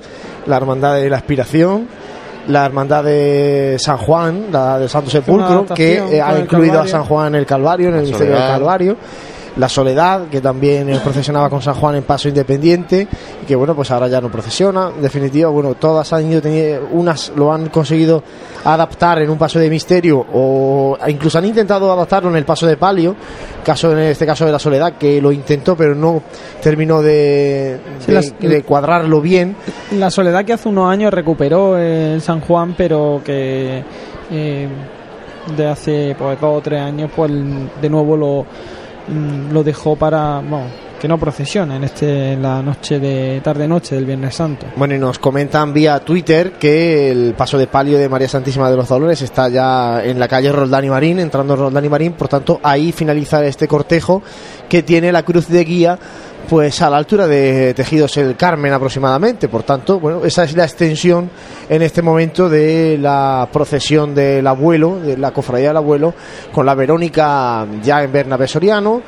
[0.47, 1.87] la Hermandad de la Aspiración,
[2.49, 6.87] la Hermandad de San Juan, la del Santo Sepulcro, que eh, ha incluido a.
[6.87, 8.43] San Juan en el Calvario, en el La misterio del.
[8.43, 8.97] Calvario.
[9.57, 13.07] La Soledad, que también procesionaba con San Juan en paso independiente,
[13.43, 14.89] y que bueno, pues ahora ya no procesiona.
[14.95, 18.23] En definitiva, bueno, todas han ido teniendo, unas lo han conseguido
[18.65, 22.77] adaptar en un paso de misterio, o incluso han intentado adaptarlo en el paso de
[22.77, 23.15] palio,
[23.63, 26.23] caso en este caso de la Soledad, que lo intentó, pero no
[26.61, 29.55] terminó de, Sí, de- las- de cuadrarlo bien.
[29.91, 33.83] La soledad que hace unos años recuperó el San Juan, pero que
[34.31, 34.67] eh,
[35.55, 37.31] de hace pues dos o tres años, pues
[37.81, 38.45] de nuevo lo,
[39.07, 40.41] mm, lo dejó para
[41.03, 44.67] que no procesiona en este la noche de tarde noche del Viernes Santo.
[44.77, 48.77] Bueno, y nos comentan vía Twitter que el paso de palio de María Santísima de
[48.77, 52.61] los Dolores está ya en la calle Roldán Marín, entrando en Roldán Marín, por tanto
[52.63, 54.23] ahí finaliza este cortejo
[54.69, 55.99] que tiene la cruz de guía
[56.53, 60.65] pues a la altura de Tejidos el Carmen aproximadamente, por tanto, bueno, esa es la
[60.65, 61.27] extensión
[61.67, 66.13] en este momento de la procesión del abuelo, de la cofradía del abuelo,
[66.51, 69.01] con la Verónica ya en Bernabé Soriano,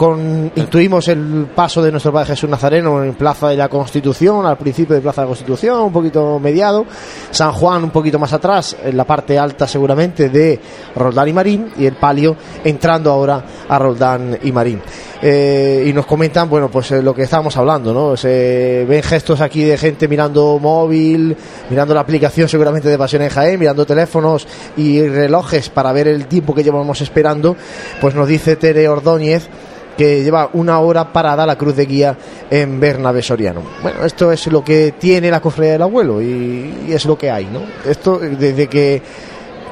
[0.00, 4.56] con intuimos el paso de nuestro Padre Jesús Nazareno en Plaza de la Constitución, al
[4.56, 6.86] principio de Plaza de la Constitución, un poquito mediado,
[7.30, 10.58] San Juan un poquito más atrás, en la parte alta seguramente de
[10.96, 14.80] Roldán y Marín, y el palio entrando ahora a Roldán y Marín.
[15.20, 18.16] Eh, y nos comentan, bueno, pues eh, lo que estábamos hablando, ¿no?
[18.16, 21.36] Se ven gestos aquí de gente mirando móvil,
[21.68, 24.48] mirando la aplicación seguramente de Pasión en Jaén, mirando teléfonos
[24.78, 27.54] y relojes para ver el tiempo que llevamos esperando,
[28.00, 29.50] pues nos dice Tere Ordóñez
[29.96, 32.16] que lleva una hora parada la cruz de guía
[32.50, 33.62] en Bernabé Soriano.
[33.82, 37.30] Bueno, esto es lo que tiene la cofradía del abuelo y, y es lo que
[37.30, 37.60] hay, ¿no?
[37.88, 39.02] Esto desde que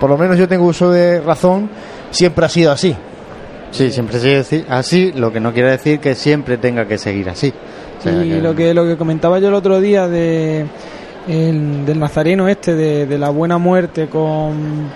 [0.01, 1.69] por lo menos yo tengo uso de razón
[2.11, 2.95] siempre ha sido así.
[3.71, 7.29] sí, siempre se dice así, lo que no quiere decir que siempre tenga que seguir
[7.31, 7.53] así.
[7.99, 10.67] O sea, y lo que lo que comentaba yo el otro día de
[11.27, 14.89] el- del nazareno este de, de la buena muerte con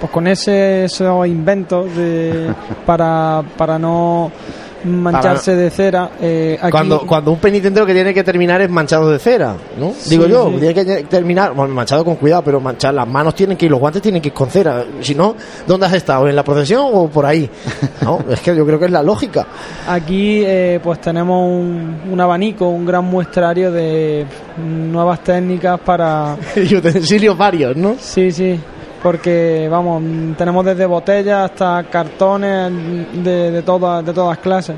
[0.00, 2.52] pues con ese, esos inventos de,
[2.86, 4.30] para, para no
[4.84, 6.10] mancharse de cera.
[6.20, 9.56] Eh, aquí- Cuando, cuando un penitente lo que tiene que terminar es manchado de cera,
[9.78, 9.94] ¿no?
[9.96, 10.56] Sí, Digo yo, sí.
[10.58, 13.80] tiene que terminar, bueno, manchado con cuidado, pero manchar las manos tienen que ir, los
[13.80, 14.84] guantes tienen que ir con cera.
[15.00, 16.28] Si no, ¿dónde has estado?
[16.28, 17.48] ¿En la procesión o por ahí?
[18.02, 19.46] No, es que yo creo que es la lógica.
[19.88, 24.26] Aquí eh, pues tenemos un, un abanico, un gran muestrario de
[24.58, 26.36] nuevas técnicas para...
[26.56, 27.94] y utensilios varios, ¿no?
[27.98, 28.60] Sí, sí,
[29.04, 30.02] porque vamos,
[30.38, 32.72] tenemos desde botellas hasta cartones
[33.22, 34.76] de, de, todas, de todas clases.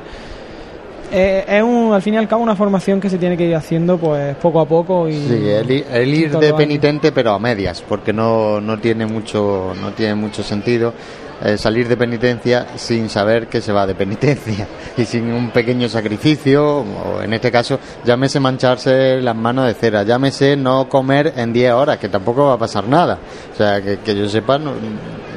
[1.09, 3.55] Eh, es un, al fin y al cabo una formación que se tiene que ir
[3.55, 7.81] haciendo pues poco a poco y Sí, el, el ir de penitente pero a medias,
[7.87, 10.93] porque no, no tiene mucho no tiene mucho sentido
[11.43, 15.87] eh, salir de penitencia sin saber que se va de penitencia y sin un pequeño
[15.89, 21.53] sacrificio, o en este caso, llámese mancharse las manos de cera, llámese no comer en
[21.53, 23.17] 10 horas, que tampoco va a pasar nada.
[23.53, 24.73] O sea, que, que yo sepa, no-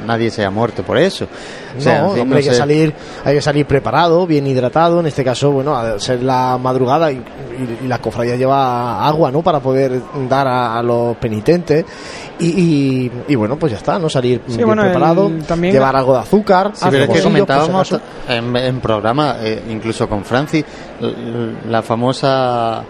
[0.07, 1.27] nadie se ha muerto por eso.
[1.77, 2.95] O sea, no, en fin, hombre, no hay que salir,
[3.25, 4.99] hay que salir preparado, bien hidratado.
[5.01, 9.31] En este caso, bueno, al ser la madrugada y, y- y la cofradía lleva agua,
[9.31, 9.43] ¿no?
[9.43, 11.85] Para poder dar a, a los penitentes.
[12.41, 14.09] Y, y- y bueno, pues ya está, ¿no?
[14.09, 16.71] Salir Sí, bien bueno, el- preparado, también- llevar algo de azúcar.
[16.75, 17.95] Sí, pero es que comentábamos
[18.29, 20.65] en, en programa, eh, incluso con Francis,
[21.69, 22.83] la famosa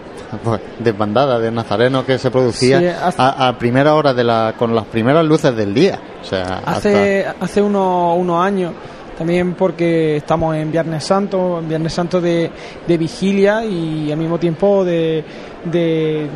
[0.43, 4.53] pues, desbandada de Nazareno que se producía Sí, hace- a, a primera hora de la,
[4.57, 5.99] con las primeras luces del día.
[6.21, 8.71] O sea, Hace, hace unos, unos años,
[9.17, 12.49] también porque estamos en Viernes Santo, en Viernes Santo de,
[12.87, 15.23] de vigilia y al mismo tiempo de,
[15.65, 16.27] de,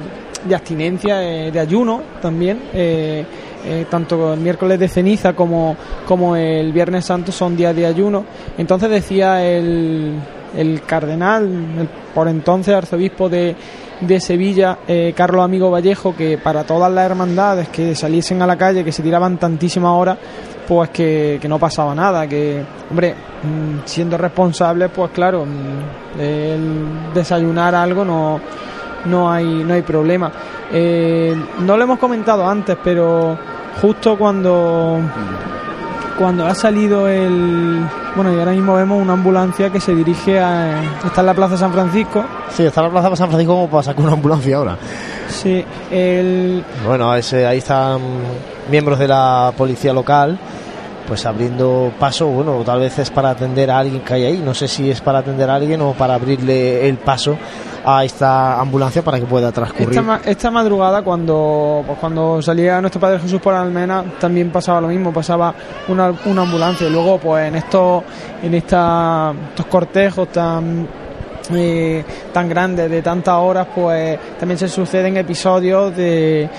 [0.45, 2.61] de abstinencia, eh, de ayuno también.
[2.73, 3.25] eh,
[3.67, 5.75] eh, tanto el miércoles de ceniza como,
[6.07, 8.23] como el Viernes Santo son días de ayuno.
[8.59, 10.19] Entonces decía el,
[10.55, 11.45] el cardenal,
[11.79, 13.55] el por entonces arzobispo de,
[14.01, 18.55] de Sevilla, eh, Carlos Amigo Vallejo, que para todas las hermandades que saliesen a la
[18.55, 20.19] calle, que se tiraban tantísimas horas,
[20.67, 22.61] pues que, que no pasaba nada, que,
[22.91, 28.39] hombre, mm, siendo responsables, pues claro, mm, el desayunar algo no,
[29.05, 30.31] no hay, no hay problema.
[30.71, 33.37] Eh, no lo hemos comentado antes, pero
[33.81, 34.99] justo cuando
[36.17, 37.81] cuando ha salido el
[38.15, 41.57] bueno y ahora mismo vemos una ambulancia que se dirige a está en la plaza
[41.57, 44.77] San Francisco Sí, está la plaza de San Francisco como para sacar una ambulancia ahora.
[45.27, 47.99] sí el Bueno, ese- ahí están
[48.71, 50.39] miembros de la policía local,
[51.07, 52.27] pues abriendo paso.
[52.27, 54.41] Bueno, tal vez es para atender a alguien que hay ahí.
[54.43, 57.37] No sé si es para atender a alguien o para abrirle el paso
[57.85, 59.89] a esta ambulancia para que pueda transcurrir.
[59.89, 64.81] esta, ma- esta madrugada cuando pues cuando salía nuestro Padre Jesús por Almena también pasaba
[64.81, 65.53] lo mismo pasaba
[65.89, 68.03] una, una ambulancia luego pues en estos
[68.41, 70.87] en esta, estos cortejos tan
[71.53, 72.03] eh,
[72.33, 76.49] tan grandes de tantas horas pues también se suceden episodios de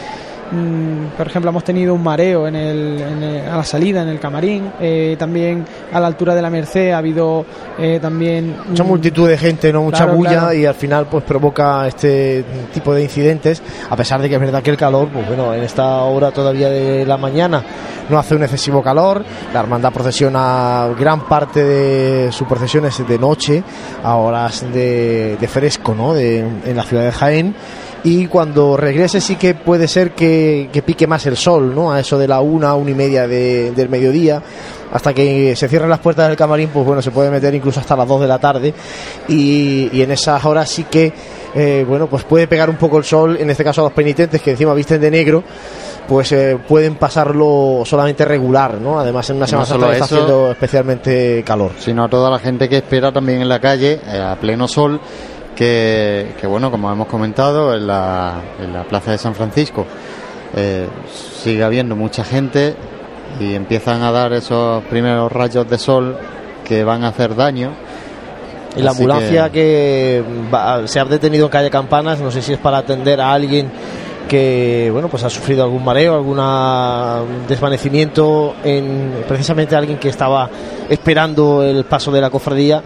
[0.50, 4.08] mm, por ejemplo hemos tenido un mareo en el, en el- a la salida en
[4.08, 7.44] el camarín eh, también a la altura de la Merced ha habido
[7.78, 10.52] eh, también mucha multitud de gente, no mucha Claro, bulla claro.
[10.54, 14.62] y al final pues provoca este tipo de incidentes, a pesar de que es verdad
[14.62, 17.62] que el calor, pues bueno, en esta hora todavía de la mañana
[18.08, 23.18] no hace un excesivo calor, la hermandad procesiona gran parte de su procesión es de
[23.18, 23.62] noche,
[24.02, 26.14] a horas de, de fresco, ¿no?
[26.14, 27.54] De, en la ciudad de Jaén
[28.06, 31.90] y cuando regrese sí que puede ser que, que pique más el sol, ¿no?
[31.92, 34.40] A eso de la una, una y media de- del mediodía,
[34.92, 37.96] hasta que se cierren las puertas del camarín, pues bueno, se puede meter incluso hasta
[37.96, 38.72] las 2 de la tarde
[39.28, 41.12] y, y en esas horas sí que,
[41.54, 44.40] eh, bueno, pues puede pegar un poco el sol, en este caso a los penitentes
[44.40, 45.42] que encima visten de negro,
[46.06, 49.00] pues eh, pueden pasarlo solamente regular, ¿no?
[49.00, 51.72] Además en una No semana solo que está eso, haciendo especialmente calor.
[51.80, 55.00] sino a toda la gente que espera también en la calle eh, a pleno sol
[55.56, 59.84] que, que, bueno como hemos comentado en la, en la plaza de San Francisco
[60.54, 60.86] eh,
[61.42, 62.76] sigue habiendo mucha gente
[63.40, 66.16] y empiezan a dar esos primeros rayos de sol
[66.64, 67.70] que van a hacer daño.
[68.76, 70.22] Y la Así ambulancia que,
[70.54, 73.70] va- se ha detenido en calle Campanas, no sé si es para atender a alguien
[74.28, 76.38] que bueno pues ha sufrido algún mareo, algún
[77.46, 80.48] desvanecimiento en precisamente alguien que estaba
[80.88, 82.82] esperando el paso de la cofradía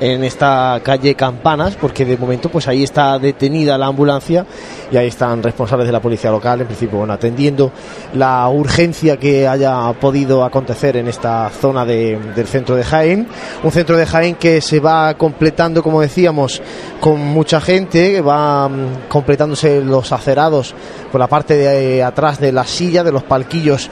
[0.00, 4.46] en esta calle Campanas, porque de momento pues ahí está detenida la ambulancia
[4.90, 7.70] y ahí están responsables de la policía local, en principio bueno atendiendo
[8.14, 13.28] la urgencia que haya podido acontecer en esta zona de- del centro de Jaén,
[13.62, 16.62] un centro de Jaén que se va completando como decíamos
[17.00, 20.74] con mucha gente, que va mm, completándose los acerados
[21.12, 23.90] por la parte de eh, atrás de la silla, de los palquillos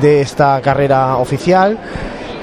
[0.00, 1.78] de esta carrera oficial.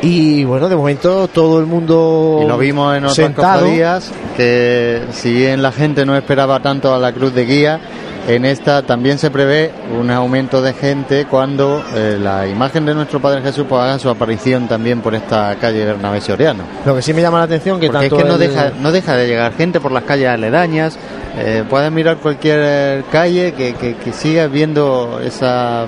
[0.01, 5.33] Y bueno, de momento todo el mundo y lo vimos en otras cofradías que si
[5.33, 7.79] bien la gente no esperaba tanto a la cruz de guía
[8.27, 13.19] en esta también se prevé un aumento de gente cuando eh, la imagen de nuestro
[13.21, 16.63] Padre Jesús pues, haga su aparición también por esta calle Bernabé Soriano.
[16.85, 18.71] Lo que sí me llama la atención que Porque tanto es que no el- deja,
[18.81, 20.97] no deja de llegar gente por las calles aledañas.
[21.37, 25.85] Eh, puedes mirar cualquier calle que, que, que sigas viendo esa,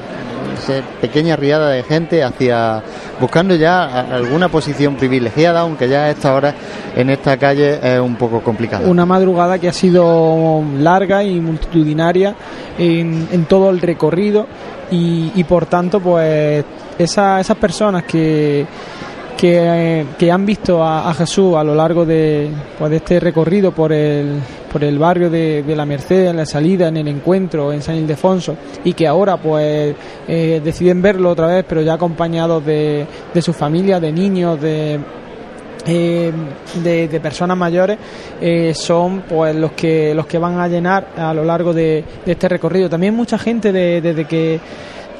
[0.57, 2.83] esa pequeña riada de gente hacia
[3.19, 6.53] buscando ya alguna posición privilegiada, aunque ya a esta hora
[6.95, 8.89] en esta calle es un poco complicado.
[8.89, 12.35] Una madrugada que ha sido larga y multitudinaria
[12.77, 14.45] en, en todo el recorrido
[14.91, 16.63] y, y por tanto pues
[16.97, 18.65] esa- esas personas que,
[19.37, 23.93] que, que han visto a, Jesús a lo largo de, pues, de este recorrido por
[23.93, 24.39] el,
[24.71, 27.95] por el barrio de, de la Merced, en la salida, en el encuentro, en San
[27.95, 29.95] Ildefonso, y que ahora pues
[30.27, 34.99] eh, deciden verlo otra vez, pero ya acompañados de, de su familia, de niños, de,
[35.85, 36.31] eh,
[36.83, 37.97] de, de personas mayores
[38.41, 42.31] eh, son pues los que los que van a llenar a lo largo de, de
[42.33, 42.89] este recorrido.
[42.89, 44.59] También mucha gente de- desde que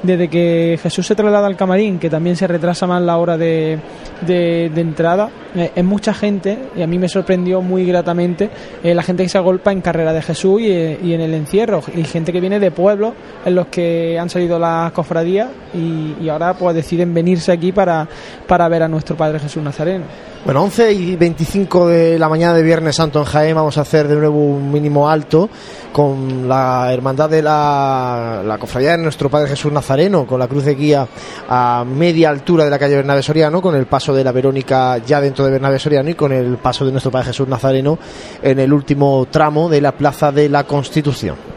[0.08, 3.78] desde que Jesús se traslada al camarín que también se retrasa más la hora de,
[4.26, 8.50] de- entrada eh, es mucha gente y a mí me sorprendió muy gratamente
[8.84, 11.34] eh, la gente que se agolpa en carrera de Jesús y, eh, y en el
[11.34, 13.14] encierro y gente que viene de pueblos
[13.46, 18.08] en los que han salido las cofradías y, y ahora pues deciden venirse aquí para,
[18.48, 20.06] para ver a nuestro Padre Jesús Nazareno
[20.48, 24.08] Bueno, 11 y 25 de la mañana de Viernes Santo en Jaén vamos a hacer
[24.08, 25.50] de nuevo un mínimo alto
[25.92, 30.76] con la hermandad de la, cofradía de nuestro Padre Jesús Nazareno, con la cruz de
[30.76, 31.06] guía
[31.50, 35.20] a media altura de la calle Bernabé Soriano, con el paso de la Verónica ya
[35.20, 38.00] dentro de Bernabé Soriano y con el paso de nuestro Padre Jesús Nazareno
[38.42, 41.57] en el último tramo de la Plaza de la Constitución.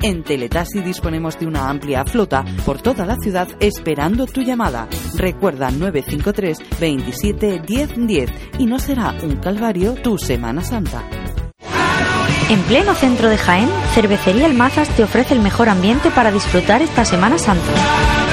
[0.00, 4.88] En Teletaxi disponemos de una amplia flota por toda la ciudad esperando tu llamada.
[5.16, 11.02] Recuerda 953 27 10 10 y no será un calvario tu Semana Santa.
[12.48, 16.80] En pleno centro de Jaén, Cervecería El Mazas te ofrece el mejor ambiente para disfrutar
[16.80, 17.72] esta Semana Santa.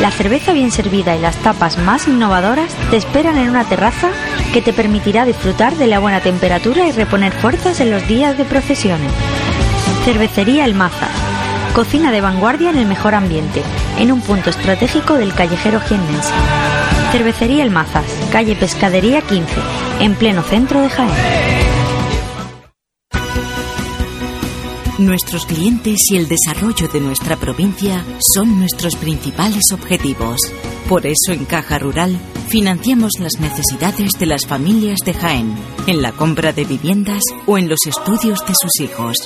[0.01, 4.09] La cerveza bien servida y las tapas más innovadoras te esperan en una terraza
[4.53, 8.45] que te permitirá disfrutar de la buena temperatura y reponer fuerzas en los días de
[8.45, 9.11] procesiones.
[10.05, 11.24] Cervecería El Mazas.
[11.75, 13.61] Cocina de vanguardia en el mejor ambiente,
[13.99, 16.31] en un punto estratégico del callejero jiennense.
[17.11, 19.53] Cervecería El Mazas, calle Pescadería 15,
[19.99, 21.11] en pleno centro de Jaén.
[24.99, 28.01] Nuestros clientes y el desarrollo de nuestra provincia
[28.33, 30.39] son nuestros principales objetivos.
[30.87, 35.53] Por eso en Caja Rural financiamos las necesidades de las familias de Jaén,
[35.87, 39.17] en la compra de viviendas o en los estudios de sus hijos.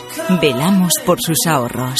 [0.41, 1.99] Velamos por sus ahorros.